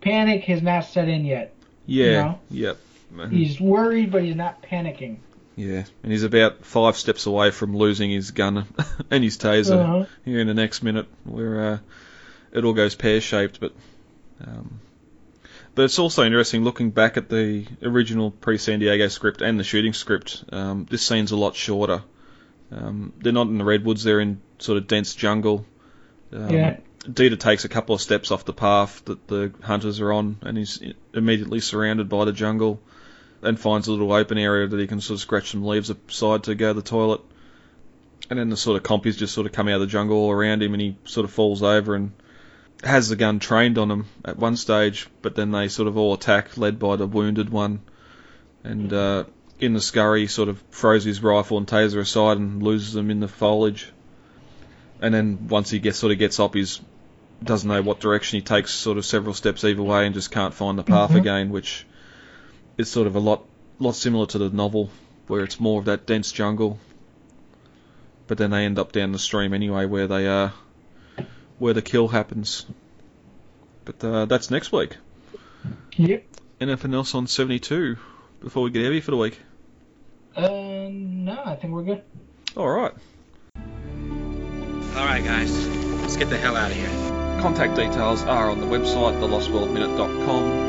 Panic 0.00 0.44
has 0.44 0.62
not 0.62 0.84
set 0.86 1.08
in 1.08 1.24
yet. 1.24 1.54
yeah, 1.86 2.22
No. 2.22 2.38
yep. 2.50 2.78
And- 3.18 3.32
He's 3.32 3.60
worried, 3.60 4.10
but 4.10 4.22
he's 4.24 4.36
not 4.36 4.62
panicking. 4.62 5.18
Yeah, 5.56 5.84
and 6.02 6.12
he's 6.12 6.22
about 6.22 6.64
five 6.64 6.96
steps 6.96 7.26
away 7.26 7.50
from 7.50 7.76
losing 7.76 8.10
his 8.10 8.30
gun 8.30 8.66
and 9.10 9.24
his 9.24 9.36
taser 9.38 9.76
Uh-huh. 9.82 10.04
here 10.24 10.38
in 10.40 10.46
the 10.46 10.54
next 10.54 10.82
minute, 10.82 11.06
where 11.24 11.72
uh, 11.72 11.78
it 12.52 12.64
all 12.64 12.74
goes 12.74 12.94
pear 12.94 13.20
shaped. 13.20 13.58
But 13.58 13.72
um, 14.46 14.78
but 15.78 15.84
it's 15.84 16.00
also 16.00 16.24
interesting 16.24 16.64
looking 16.64 16.90
back 16.90 17.16
at 17.16 17.28
the 17.28 17.64
original 17.84 18.32
pre 18.32 18.58
San 18.58 18.80
Diego 18.80 19.06
script 19.06 19.42
and 19.42 19.60
the 19.60 19.62
shooting 19.62 19.92
script. 19.92 20.42
Um, 20.50 20.88
this 20.90 21.06
scene's 21.06 21.30
a 21.30 21.36
lot 21.36 21.54
shorter. 21.54 22.02
Um, 22.72 23.12
they're 23.18 23.32
not 23.32 23.46
in 23.46 23.58
the 23.58 23.64
redwoods; 23.64 24.02
they're 24.02 24.18
in 24.18 24.42
sort 24.58 24.76
of 24.76 24.88
dense 24.88 25.14
jungle. 25.14 25.64
Um, 26.32 26.50
Yeah. 26.50 26.76
Dieter 27.04 27.38
takes 27.38 27.64
a 27.64 27.68
couple 27.68 27.94
of 27.94 28.00
steps 28.00 28.32
off 28.32 28.44
the 28.44 28.52
path 28.52 29.04
that 29.04 29.28
the 29.28 29.52
hunters 29.62 30.00
are 30.00 30.12
on, 30.12 30.38
and 30.42 30.58
he's 30.58 30.82
immediately 31.14 31.60
surrounded 31.60 32.08
by 32.08 32.24
the 32.24 32.32
jungle 32.32 32.80
and 33.40 33.56
finds 33.56 33.86
a 33.86 33.92
little 33.92 34.12
open 34.12 34.36
area 34.36 34.66
that 34.66 34.80
he 34.80 34.88
can 34.88 35.00
sort 35.00 35.18
of 35.18 35.20
scratch 35.20 35.52
some 35.52 35.64
leaves 35.64 35.90
aside 35.90 36.42
to 36.42 36.56
go 36.56 36.70
to 36.70 36.74
the 36.74 36.82
toilet. 36.82 37.20
And 38.28 38.40
then 38.40 38.48
the 38.48 38.56
sort 38.56 38.78
of 38.78 38.82
compies 38.82 39.16
just 39.16 39.32
sort 39.32 39.46
of 39.46 39.52
come 39.52 39.68
out 39.68 39.76
of 39.76 39.82
the 39.82 39.86
jungle 39.86 40.16
all 40.16 40.32
around 40.32 40.60
him, 40.60 40.74
and 40.74 40.82
he 40.82 40.96
sort 41.04 41.24
of 41.24 41.30
falls 41.30 41.62
over 41.62 41.94
and 41.94 42.10
has 42.84 43.08
the 43.08 43.16
gun 43.16 43.38
trained 43.38 43.78
on 43.78 43.90
him 43.90 44.06
at 44.24 44.38
one 44.38 44.56
stage, 44.56 45.08
but 45.22 45.34
then 45.34 45.50
they 45.50 45.68
sort 45.68 45.88
of 45.88 45.96
all 45.96 46.14
attack, 46.14 46.56
led 46.56 46.78
by 46.78 46.96
the 46.96 47.06
wounded 47.06 47.50
one. 47.50 47.80
And 48.64 48.92
uh, 48.92 49.24
in 49.58 49.72
the 49.72 49.80
scurry, 49.80 50.22
he 50.22 50.26
sort 50.26 50.48
of 50.48 50.60
throws 50.70 51.04
his 51.04 51.22
rifle 51.22 51.58
and 51.58 51.66
taser 51.66 51.98
aside 51.98 52.38
and 52.38 52.62
loses 52.62 52.92
them 52.92 53.10
in 53.10 53.20
the 53.20 53.28
foliage. 53.28 53.90
And 55.00 55.12
then 55.14 55.48
once 55.48 55.70
he 55.70 55.78
gets 55.78 55.98
sort 55.98 56.12
of 56.12 56.18
gets 56.18 56.38
up, 56.40 56.54
he's 56.54 56.80
doesn't 57.42 57.68
know 57.68 57.82
what 57.82 58.00
direction 58.00 58.38
he 58.38 58.42
takes, 58.42 58.72
sort 58.72 58.98
of 58.98 59.04
several 59.04 59.32
steps 59.32 59.62
either 59.64 59.82
way, 59.82 60.06
and 60.06 60.14
just 60.14 60.32
can't 60.32 60.54
find 60.54 60.76
the 60.76 60.82
path 60.82 61.10
Mhm. 61.12 61.16
again, 61.20 61.50
which 61.50 61.86
is 62.76 62.88
sort 62.90 63.06
of 63.06 63.14
a 63.14 63.20
lot 63.20 63.44
lot 63.78 63.94
similar 63.94 64.26
to 64.26 64.38
the 64.38 64.50
novel, 64.50 64.90
where 65.28 65.44
it's 65.44 65.60
more 65.60 65.78
of 65.78 65.84
that 65.84 66.04
dense 66.04 66.32
jungle. 66.32 66.80
But 68.26 68.38
then 68.38 68.50
they 68.50 68.64
end 68.64 68.76
up 68.78 68.90
down 68.90 69.12
the 69.12 69.20
stream 69.20 69.54
anyway, 69.54 69.86
where 69.86 70.08
they 70.08 70.26
uh, 70.26 70.48
where 71.58 71.74
the 71.74 71.82
kill 71.82 72.08
happens. 72.08 72.66
But 73.84 74.04
uh, 74.04 74.24
that's 74.26 74.50
next 74.50 74.72
week. 74.72 74.96
Yep. 75.96 76.24
Anything 76.60 76.94
else 76.94 77.14
on 77.14 77.26
72 77.26 77.96
before 78.40 78.62
we 78.62 78.70
get 78.70 78.84
heavy 78.84 79.00
for 79.00 79.12
the 79.12 79.16
week? 79.16 79.40
Uh, 80.36 80.88
no, 80.90 81.42
I 81.44 81.56
think 81.56 81.72
we're 81.72 81.82
good. 81.82 82.02
All 82.56 82.68
right. 82.68 82.92
All 84.96 85.04
right, 85.04 85.24
guys, 85.24 85.68
let's 86.00 86.16
get 86.16 86.28
the 86.28 86.36
hell 86.36 86.56
out 86.56 86.70
of 86.70 86.76
here. 86.76 87.40
Contact 87.40 87.76
details 87.76 88.22
are 88.24 88.50
on 88.50 88.60
the 88.60 88.66
website, 88.66 89.20
thelostworldminute.com. 89.20 90.67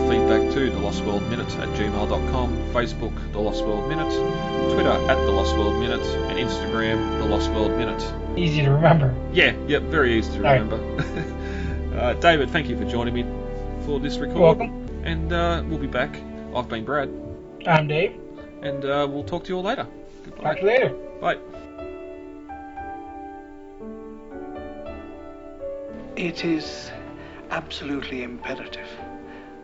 And 0.00 0.12
you 0.12 0.26
can 0.26 0.30
email 0.30 0.50
feedback 0.50 0.54
to 0.54 0.70
thelostworldminute 0.70 1.58
at 1.58 1.68
gmail.com, 1.78 2.56
Facebook, 2.72 3.32
The 3.32 3.38
Lost 3.38 3.64
World 3.64 3.88
Minute, 3.88 4.10
Twitter 4.72 4.90
at 4.90 5.16
The 5.16 5.30
Lost 5.30 5.56
World 5.56 5.80
Minute, 5.80 6.04
and 6.30 6.38
Instagram, 6.38 7.18
The 7.18 7.26
Lost 7.26 7.50
World 7.50 7.72
Minute. 7.72 8.02
Easy 8.38 8.62
to 8.62 8.70
remember. 8.70 9.14
Yeah, 9.32 9.54
yep, 9.66 9.82
very 9.84 10.18
easy 10.18 10.32
to 10.32 10.38
All 10.38 10.44
right. 10.44 10.60
remember. 10.60 11.96
uh, 12.00 12.14
David, 12.14 12.50
thank 12.50 12.68
you 12.68 12.76
for 12.76 12.84
joining 12.84 13.14
me 13.14 13.24
for 13.84 14.00
this 14.00 14.18
record. 14.18 14.38
Welcome. 14.38 14.86
And 15.04 15.32
uh, 15.32 15.62
we'll 15.66 15.78
be 15.78 15.86
back 15.86 16.16
I've 16.54 16.68
been 16.68 16.84
Brad, 16.84 17.10
I'm 17.66 17.86
Dave. 17.86 18.18
and 18.62 18.84
uh, 18.84 19.06
we'll 19.08 19.24
talk 19.24 19.44
to 19.44 19.48
you 19.50 19.56
all 19.56 19.62
later. 19.62 19.86
Goodbye. 20.24 20.42
Talk 20.42 20.54
to 20.56 20.60
you 20.62 20.66
later. 20.66 20.88
Bye. 21.20 21.38
It 26.16 26.44
is 26.44 26.90
absolutely 27.50 28.22
imperative 28.24 28.88